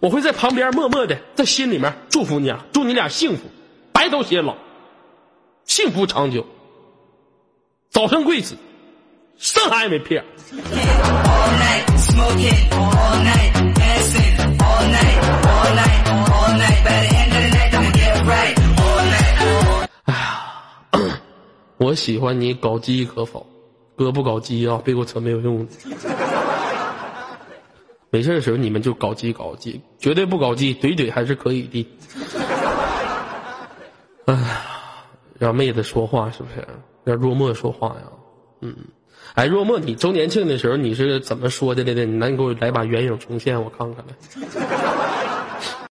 [0.00, 3.44] 我会在旁边默默的在心里面祝福你啊，祝你俩幸福，
[3.92, 4.56] 白头偕老，
[5.64, 6.46] 幸福长久，
[7.90, 8.56] 早生贵子，
[9.36, 10.16] 生孩没屁。
[10.16, 10.22] 哎
[20.14, 20.40] 呀，
[21.78, 23.44] 我喜欢你搞基可否？
[23.96, 25.72] 哥不搞基啊，别给我扯没有用的。
[28.10, 31.88] 没事的时候你们就搞基搞基，绝对不搞基，怼怼还是可以的。
[34.26, 34.62] 哎呀，
[35.40, 36.64] 让妹子说话是不是？
[37.10, 38.02] 让若墨说话呀？
[38.60, 38.76] 嗯，
[39.34, 42.04] 哎，若墨，你周年庆的时候你是怎么说的来的？
[42.04, 44.14] 你来，你给我来把原影重现，我看看来。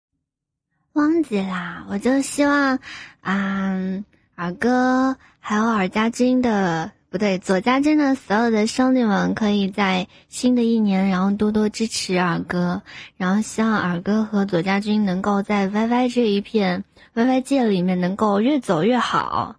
[0.93, 2.79] 忘记啦，我就希望，
[3.21, 4.03] 嗯，
[4.35, 6.91] 二哥还有尔家军的。
[7.11, 12.81] 不对，左家军的所有的兄弟们，可以在新的一年，然后多多支持二哥，
[13.15, 19.55] 然后希望二哥和左家军能够在 YY 这一片 YY 界里面能够越走越好，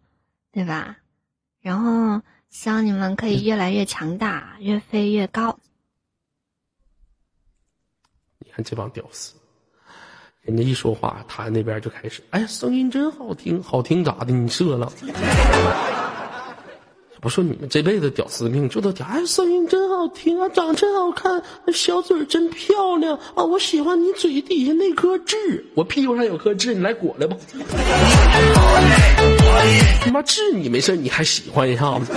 [0.53, 0.97] 对吧？
[1.67, 5.59] 然后希望你们可以越来越强大，越飞越高。
[8.39, 9.35] 你看这帮屌丝，
[10.43, 14.33] 人家一说话，他那边就开始，哎呀，声音真好听，好听咋的？
[14.33, 14.93] 你射了？
[17.27, 21.43] 我说你们这辈子屌丝命就都屌，哎，声音真好听啊，长真好看，
[21.75, 27.37] 小嘴真漂亮啊，我喜欢你嘴底下那颗痣，我屁股上有颗痣，你来裹来吧。
[30.01, 32.13] 他妈痣你没事你还喜欢一下子？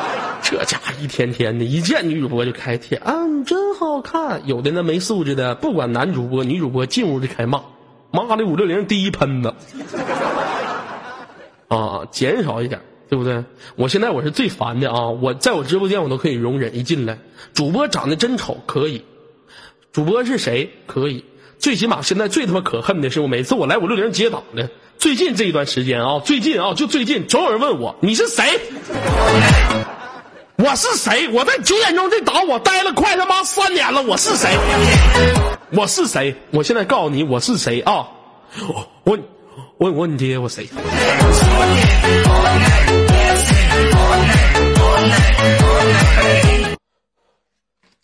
[0.40, 4.40] 这家伙一天天的，一见女主播就开帖啊，你真好看。
[4.46, 7.60] 有的那没素质的，不管男主播女主播，进屋就开骂，
[8.10, 9.54] 妈的五六零第一喷子。
[11.68, 12.80] 啊，减少一点。
[13.08, 13.44] 对不对？
[13.76, 15.08] 我现在我是最烦的啊！
[15.08, 17.18] 我在我直播间我都可以容忍，一进来
[17.52, 19.04] 主播长得真丑可以，
[19.92, 21.24] 主播是谁可以？
[21.58, 28.44] 最起码现在最他妈可恨的是，我每次我来五六零接档的，最近这一段时间啊，最近啊，就最近总有人问我你是谁？
[30.56, 31.28] 我是谁？
[31.30, 34.50] 我在九点钟这档我待了快他妈三年了，我是谁？
[35.72, 36.36] 我是谁？
[36.50, 38.08] 我现在告诉你我是谁啊？
[39.04, 39.18] 我
[39.78, 40.68] 我我你爹我谁？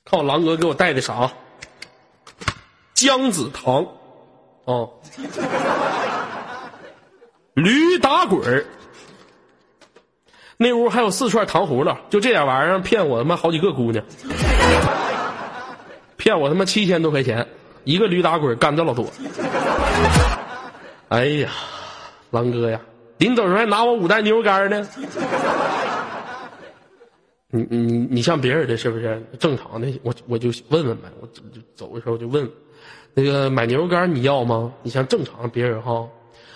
[0.05, 1.31] 看我狼哥给我带的啥？
[2.95, 3.87] 姜子糖，
[4.65, 4.91] 哦，
[7.55, 8.67] 驴打滚儿，
[10.57, 14.05] 那屋还有四串糖葫芦，就这点玩意儿骗我他妈好几个姑娘，
[16.17, 17.47] 骗我他妈七千多块钱，
[17.85, 19.07] 一个驴打滚干这老多。
[21.11, 21.51] 哎呀，
[22.31, 22.81] 狼哥呀，
[23.19, 24.89] 临走时候还拿我五袋牛肉干呢。
[27.51, 29.89] 你你你像别人的是不是正常的？
[30.05, 31.43] 我我就问问呗，我走
[31.75, 32.49] 走的时候就问，
[33.13, 34.73] 那个买牛肉干你要吗？
[34.85, 36.07] 你像正常别人哈，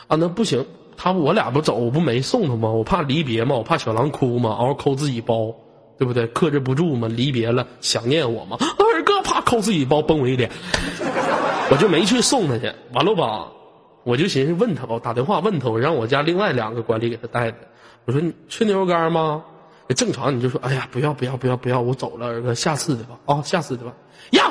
[0.07, 0.65] 啊那不行，
[0.97, 2.71] 他我俩不走，我不没送他吗？
[2.71, 5.53] 我怕离别嘛，我怕小狼哭嘛，嗷抠自己包，
[5.99, 6.29] 对不对？
[6.29, 10.49] 克制不住嘛，离别了想念我嘛，二哥怕抠自己包崩我一脸，
[11.73, 12.73] 我就没去送他去。
[12.93, 13.49] 完了吧，
[14.05, 17.57] 我就寻思问他吧，我打电话问他，我让我家另外两个管理给他带的，
[18.05, 19.45] 我说你吃牛肉干吗？
[19.97, 23.93] 正常你就说，哎呀，不要不要不要不要，我走了，儿子，下次的吧，啊，下次的吧，
[24.31, 24.51] 要，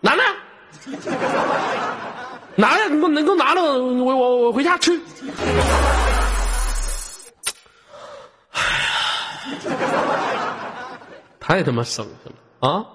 [0.00, 0.24] 拿来，
[2.54, 4.98] 拿来，你给我能够拿了，我我我回家吃。
[8.52, 9.76] 哎呀，
[11.38, 12.34] 太他妈生气了
[12.68, 12.86] 啊！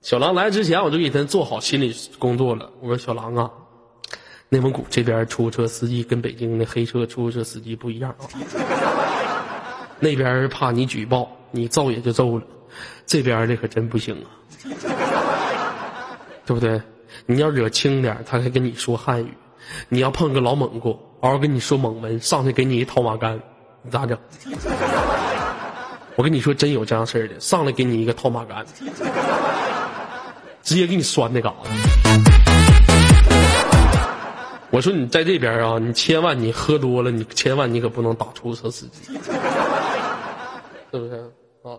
[0.00, 2.70] 小狼来之前，我就给他做好心理工作了。
[2.80, 3.50] 我说小狼啊，
[4.48, 8.24] 内蒙古这边出租车司机跟北京的黑车出租车司机不一样啊。
[9.98, 12.44] 那边怕你举报，你揍也就揍了，
[13.06, 14.26] 这边的可真不行啊，
[16.44, 16.80] 对不对？
[17.26, 19.28] 你要惹轻点，他还跟你说汉语；
[19.88, 20.88] 你要碰个老猛子，
[21.20, 23.40] 嗷嗷跟你说蒙文，上去给你一套马杆，
[23.82, 24.18] 你咋整？
[26.16, 28.64] 我跟你说，真有这样事儿的，上来给你一个套马杆，
[30.62, 32.33] 直接给你拴那嘎子。
[34.74, 39.04] 我说你在这边啊，你千万你喝多了，你千万你可不能打出租车司机。
[40.90, 41.30] 是不是
[41.62, 41.78] 啊？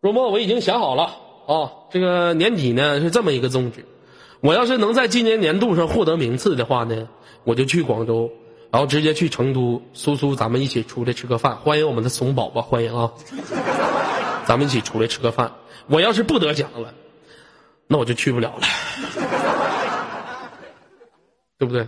[0.00, 1.04] 若墨，我已经想好了
[1.46, 1.70] 啊。
[1.88, 3.84] 这个年底呢是这么一个宗旨：
[4.40, 7.06] 我要是能在今年年度上获得名次的话呢，
[7.44, 8.28] 我就去广州，
[8.72, 9.80] 然后直接去成都。
[9.92, 13.12] 苏苏，咱们一起出来吃个饭，欢迎我们的怂宝宝，欢迎啊！
[14.46, 15.52] 咱们一起出来吃个饭。
[15.86, 16.92] 我要是不得奖了，
[17.86, 18.66] 那我就去不了了，
[21.56, 21.86] 对不对？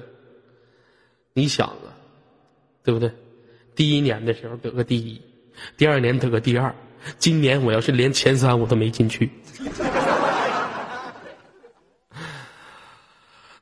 [1.35, 1.89] 你想啊，
[2.85, 3.11] 对不对？
[3.75, 5.21] 第一年的时候得个第一。
[5.77, 6.75] 第二年得个第二，
[7.19, 9.31] 今年我要是连前三我都没进去，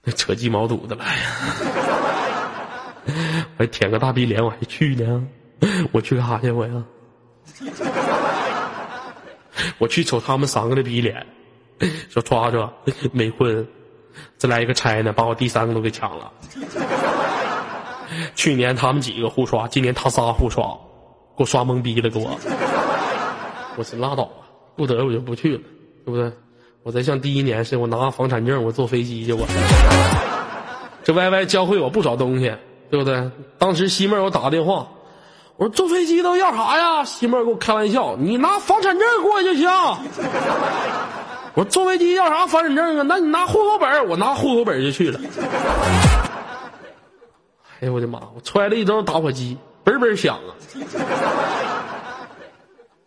[0.02, 1.12] 那扯鸡毛肚子了呀！
[3.58, 5.26] 我还舔个大逼脸，我还去呢？
[5.92, 6.50] 我去干啥去？
[6.50, 6.84] 我呀？
[9.78, 11.26] 我去瞅他们三个的逼脸。
[12.10, 12.70] 说抓着
[13.12, 13.66] 没混，
[14.36, 16.30] 再来一个拆呢，把我第三个都给抢了。
[18.34, 20.64] 去年他们几个互刷，今年他仨互刷，
[21.36, 22.30] 给我刷懵逼了，给我。
[23.76, 24.46] 我是拉倒吧，
[24.76, 25.62] 不得我就不去了，
[26.04, 26.32] 对不对？
[26.82, 29.32] 我再像第一年似的，我拿房产证，我坐飞机去。
[29.32, 29.46] 我
[31.04, 32.52] 这 Y Y 教会我不少东西，
[32.90, 33.30] 对不对？
[33.58, 34.88] 当时西妹儿我打个电话，
[35.56, 37.04] 我说坐飞机都要啥呀？
[37.04, 39.68] 西妹儿给我开玩笑，你拿房产证过去就行。
[41.54, 43.04] 我说坐飞机要啥房产证啊？
[43.06, 45.20] 那你拿户口本我拿户口本就去了。
[47.80, 48.20] 哎呦我的妈！
[48.34, 49.56] 我揣了一兜打火机，
[49.86, 50.52] 嘣嘣响啊！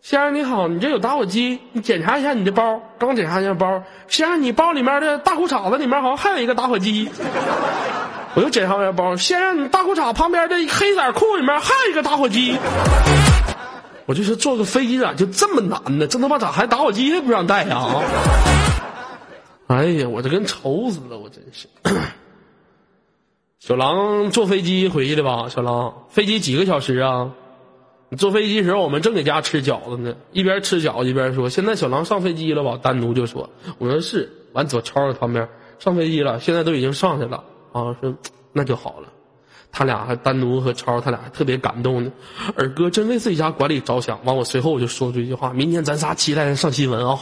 [0.00, 2.82] 先生你好，你这有打火机，你检查一下你的包。
[2.98, 7.08] 刚检查一下包，先生你包里面的大裤衩子里面好像还有一个打火机。
[8.34, 12.58] 我又检查一下包，先生你大裤衩旁边的黑色裤里面还有一个打火机。
[14.06, 16.08] 我就说坐个飞机咋就这么难呢？
[16.08, 17.76] 这他妈咋还打火机也不让带呀？
[17.78, 18.02] 啊！
[19.68, 21.68] 哎呀，我这跟愁死了，我真是。
[23.66, 25.48] 小狼坐飞机回去的吧？
[25.48, 27.30] 小狼，飞机几个小时啊？
[28.10, 33.48] 你坐飞机时候我们正给家吃饺子呢，一边吃饺子一边说：“现在小狼上飞机了吧？”单独就说
[33.80, 35.48] ：“我说是。”完走超在旁边
[35.78, 37.42] 上飞机了，现在都已经上去了
[37.72, 37.96] 啊！
[38.02, 38.14] 说
[38.52, 39.08] 那就好了。
[39.72, 42.12] 他俩还单独和超，他俩还特别感动呢。
[42.56, 44.22] 二哥真为自己家管理着想。
[44.26, 47.18] 完我随后我就说出一句话：明天咱仨期待上新闻啊！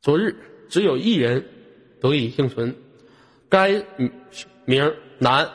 [0.00, 0.34] 昨日
[0.68, 1.44] 只有一人
[2.00, 2.74] 得以幸存，
[3.48, 3.82] 该
[4.64, 5.48] 名男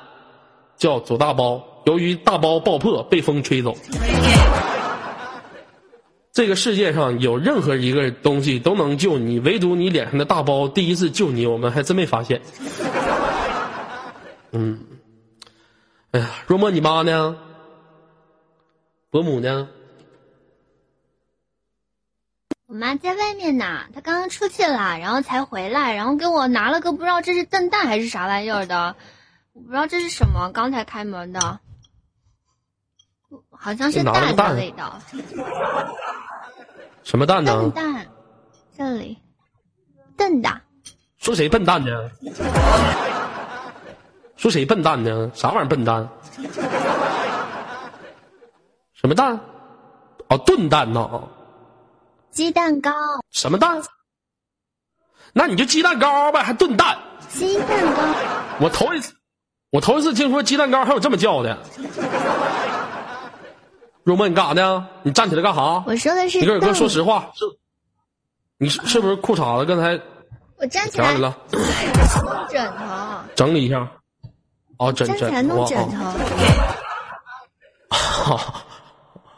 [0.75, 3.75] 叫左大包，由于大包爆破被风吹走。
[6.33, 12.41] 这个世界上有任何一个东西都能救你，唯独你脸上的大包第一次救你，我们还真没发现。
[14.51, 14.79] 嗯，
[16.11, 17.37] 哎呀，若莫，你妈呢？
[19.09, 19.67] 伯母呢？
[22.71, 28.95] 我妈在外面呢，她刚刚出去了，然后才回来，然后给我拿了个不知道这是笨蛋还是啥玩意儿的，
[29.51, 31.59] 我不知道这是什么，刚才开门的。
[33.49, 35.01] 好像是蛋的味道。
[37.03, 37.69] 什么蛋呢？
[37.75, 38.07] 蛋蛋，
[38.77, 39.17] 这里，
[40.15, 40.61] 笨蛋。
[41.17, 42.09] 说谁笨蛋呢？
[44.37, 45.29] 说谁笨蛋呢？
[45.35, 46.07] 啥玩意儿笨蛋？
[48.93, 49.37] 什么蛋？
[50.29, 51.27] 哦，炖蛋呢？
[52.31, 52.91] 鸡蛋糕。
[53.31, 53.81] 什么蛋？
[55.33, 56.97] 那你就鸡蛋糕呗，还炖蛋？
[57.29, 58.01] 鸡蛋糕。
[58.59, 59.13] 我头一次，
[59.69, 61.57] 我头一次听说鸡蛋糕还有这么叫的。
[64.03, 64.87] 若梦，你干啥呢？
[65.03, 65.83] 你站起来干啥？
[65.85, 66.39] 我说的是。
[66.39, 67.45] 你跟二哥说实话，是，
[68.57, 69.99] 你是是不是裤衩子刚才？
[70.57, 71.13] 我站起来。
[71.13, 71.37] 了。
[71.51, 72.85] 弄枕头。
[73.35, 73.89] 整理一下。
[74.77, 75.17] 哦，枕枕。
[75.17, 76.05] 站起来弄枕头。
[77.89, 78.65] 好。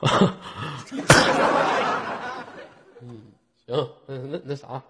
[3.02, 3.22] 嗯，
[3.68, 4.82] 行，那那那啥，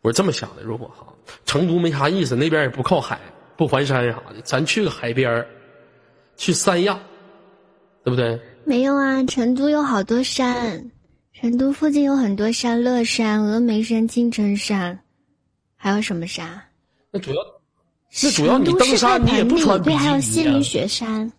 [0.00, 1.06] 我是这么想的，如果哈，
[1.44, 3.20] 成都没啥意思，那边也不靠海，
[3.56, 5.46] 不环山啥的，咱去个海边
[6.36, 6.98] 去三亚，
[8.02, 8.40] 对不对？
[8.64, 10.90] 没有啊，成都有好多山，
[11.34, 14.98] 成都附近有很多山，乐山、峨眉山、青城山，
[15.76, 16.62] 还有什么山？
[17.10, 17.42] 那主要，
[18.22, 21.30] 那主要你登山你也不穿对，还有西岭雪山。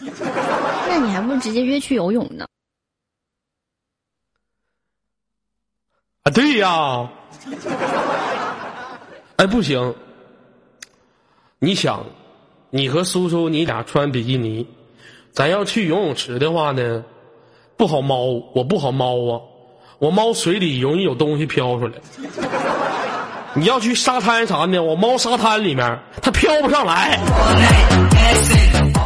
[0.90, 2.44] 那你还不如直接约去游泳呢？
[6.24, 7.08] 啊，对呀。
[9.36, 9.94] 哎，不行，
[11.60, 12.04] 你想。
[12.72, 14.66] 你和叔叔，你俩穿比基尼，
[15.32, 17.04] 咱要去游泳池的话呢，
[17.76, 19.40] 不好猫，我不好猫啊，
[19.98, 21.94] 我猫水里容易有东西飘出来。
[23.54, 27.18] 你要去沙滩啥的，我猫沙滩里面，它飘不上来。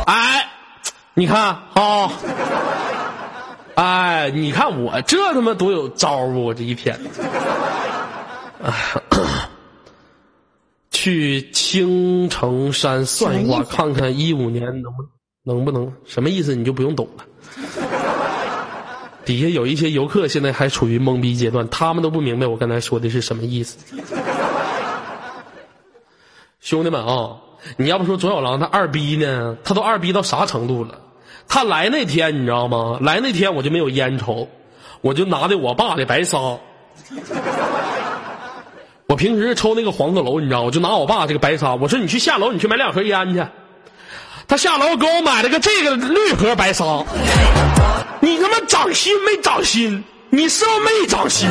[0.06, 0.46] 哎，
[1.14, 2.10] 你看啊，
[3.76, 6.24] 哎，你看我这他妈多有招啊！
[6.24, 6.98] 我这一天。
[10.90, 15.04] 去青城山算一卦，看看一五年能不
[15.44, 16.54] 能不能什么意思？
[16.54, 17.24] 你就不用懂了。
[19.24, 23.78] 底下有一些游客现在还处于懵逼阶段，他们都不明白我刚才说的是什么意思。
[26.60, 27.36] 兄弟们啊，
[27.76, 29.56] 你要不说左小狼他二逼呢？
[29.64, 30.98] 他都二逼到啥程度了？
[31.48, 32.98] 他来那天你知道吗？
[33.00, 34.48] 来那天我就没有烟抽，
[35.00, 36.38] 我就拿的我爸的白沙。
[39.06, 43.44] 我平时抽那个黄鹤楼，你知道，我就拿我爸这个白沙，我说你去下楼，你去买两盒烟去。
[44.46, 47.04] 他下楼给我买了个这个绿盒白沙，
[48.20, 50.02] 你他妈长心没长心？
[50.30, 51.48] 你是不是没长心？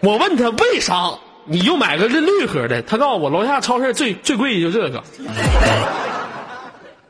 [0.00, 1.10] 我问他为啥
[1.44, 2.82] 你就买个这绿盒的？
[2.82, 5.02] 他告诉我楼下超市最最贵的就这个。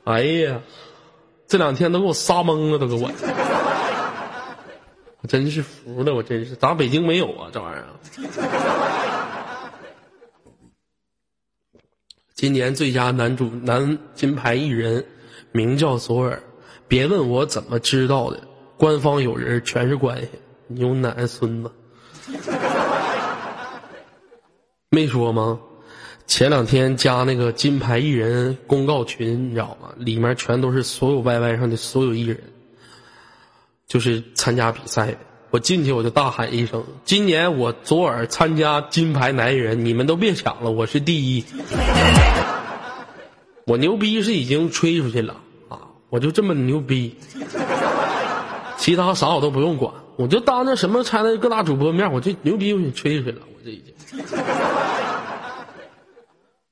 [0.05, 0.61] 哎呀，
[1.47, 3.11] 这两天都给我杀懵了，都给我。
[5.21, 7.87] 我真是服了，我真是咋北京没有啊这玩意儿？
[12.35, 15.07] 今年最佳男主男金牌艺人
[15.53, 16.43] 名叫左耳，
[16.89, 18.41] 别问我怎么知道的，
[18.77, 20.29] 官方有人全是关系，
[20.67, 21.71] 牛奶孙子，
[24.95, 25.59] 没说吗？
[26.27, 29.89] 前两天加那个金牌艺人公告群，你知道吗？
[29.97, 32.39] 里面全都是所有 YY 上的所有艺人。
[33.89, 35.17] 就是参加比赛，
[35.49, 41.45] 我进去我就大喊一声：“今年我左耳参加金牌男人，你们都别抢了，我是第一！”
[43.65, 45.37] 我牛逼是已经吹出去了
[45.71, 45.89] 啊！
[46.11, 47.17] 我就这么牛逼，
[48.77, 53.95] 其他啥我都不用管，我就当着什么参的各大主播面，我就牛逼我就吹出去了，这已经。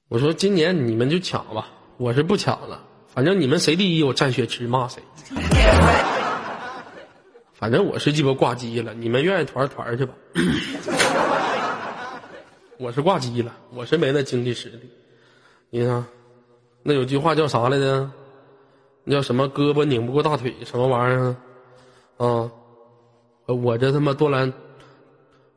[0.09, 5.03] 我说今年你们就抢吧，我是不抢了，反正你们谁第一，我蘸血吃骂谁。
[7.53, 10.15] 反正我是鸡巴挂机了，你们愿意团团去吧。
[12.79, 14.91] 我是挂机了，我是没那经济实力。
[15.69, 16.05] 你看，
[16.83, 18.11] 那有句话叫啥来着？
[19.05, 19.49] 那叫什么？
[19.51, 21.37] 胳膊拧不过大腿，什么玩意儿？
[22.17, 22.51] 啊，
[23.47, 24.53] 我这他妈多兰，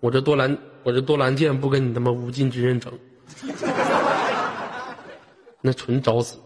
[0.01, 2.91] 我这多兰，我这多兰剑不跟你他妈无尽之刃整，
[5.61, 6.37] 那纯找死。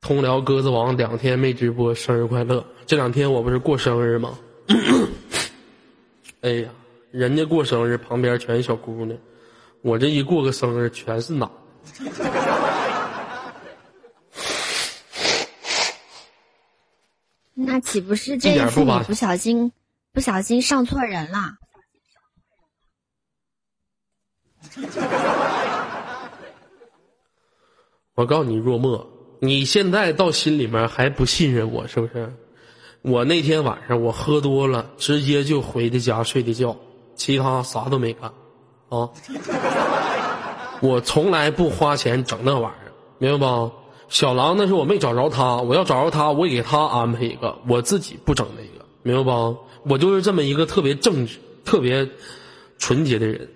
[0.00, 2.64] 通辽鸽子王两天没直播，生日快乐！
[2.86, 4.38] 这两天我不是过生日吗？
[6.40, 6.70] 哎呀，
[7.10, 9.18] 人家过生日旁边全是小姑娘，
[9.82, 11.50] 我这一过个生日全是男。
[17.54, 19.72] 那岂不是这一次你不小心
[20.12, 21.56] 不小心上错人了？
[28.14, 29.06] 我告诉你，若墨。
[29.40, 32.34] 你现在到心里面还不信任我是不是？
[33.02, 36.76] 我那天晚上我喝多了，直接就回的家睡的觉，
[37.14, 38.28] 其他啥都没干，
[38.88, 39.08] 啊！
[40.82, 43.70] 我从来不花钱整那玩意儿，明白吧？
[44.08, 49.54] 小狼那是我没找着他，我要找着他，我给他安排一个，我自己不整那个，明白吧？
[49.84, 52.08] 我就是这么一个特别正直、特别
[52.78, 53.48] 纯洁的人。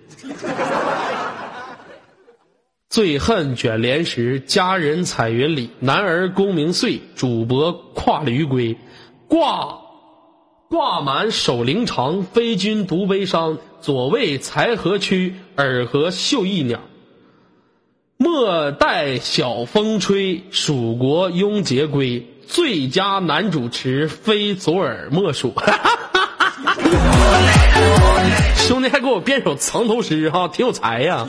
[2.93, 5.71] 醉恨卷帘时，佳人彩云里。
[5.79, 8.77] 男儿功名遂，主伯跨驴归。
[9.27, 9.79] 挂
[10.69, 13.57] 挂满守灵长，非君独悲伤。
[13.81, 16.81] 左为财河曲，尔和绣翼鸟。
[18.17, 22.27] 莫待晓风吹，蜀国拥节归。
[22.45, 25.51] 最佳男主持，非左耳莫属。
[28.55, 31.27] 兄弟还给我编首藏头诗哈，挺有才呀。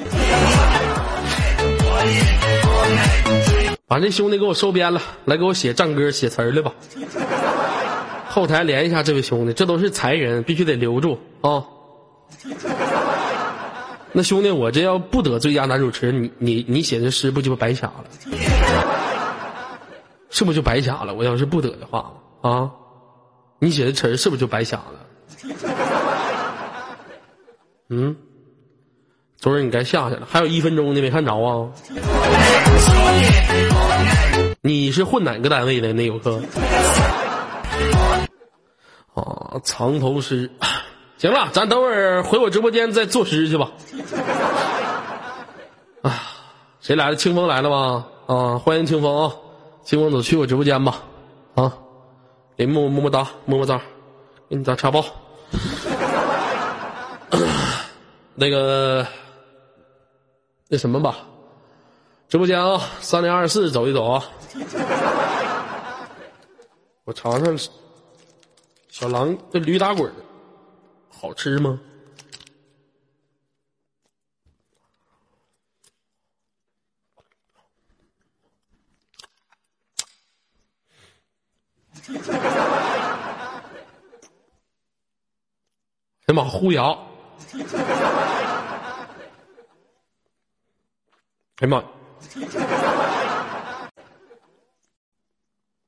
[3.87, 6.73] 把这兄弟给我收编了，来给我写战歌、写词儿来吧。
[8.29, 11.65] 后台连一下这位兄弟，这都是才人，必须得留住啊。
[14.13, 18.05] 那兄弟，我这要不得最佳男主持，你你你写的诗不就白瞎了？
[20.31, 21.15] 是不是就白瞎了？
[21.15, 22.71] 我要是不得的话啊，
[23.61, 25.07] 你写的词儿是不是就白瞎了？
[27.91, 28.17] 嗯。
[29.45, 31.69] 昨儿你该下去了，还有一分钟呢，没看着啊？
[34.63, 36.41] 你是混哪个单位的那游客？
[39.13, 40.51] 啊，藏头诗。
[41.19, 43.71] 行了，咱等会儿回我直播间再作诗去吧。
[46.01, 46.23] 啊，
[46.81, 47.17] 谁来了？
[47.17, 48.07] 清风来了吗？
[48.25, 49.31] 啊，欢迎清风啊！
[49.85, 51.03] 清风走去我直播间吧。
[51.55, 51.71] 啊，
[52.57, 53.79] 给么么么哒，么么哒，
[54.49, 55.05] 给你打茶包。
[58.35, 59.07] 那个。
[60.69, 61.27] 那什么吧，
[62.29, 64.25] 直播间啊，三零二四走一走啊。
[67.05, 67.57] 我尝尝
[68.89, 70.11] 小狼这驴打滚
[71.11, 71.79] 好吃吗？
[86.27, 86.97] 哎呀妈，糊牙！
[91.61, 91.85] 哎妈！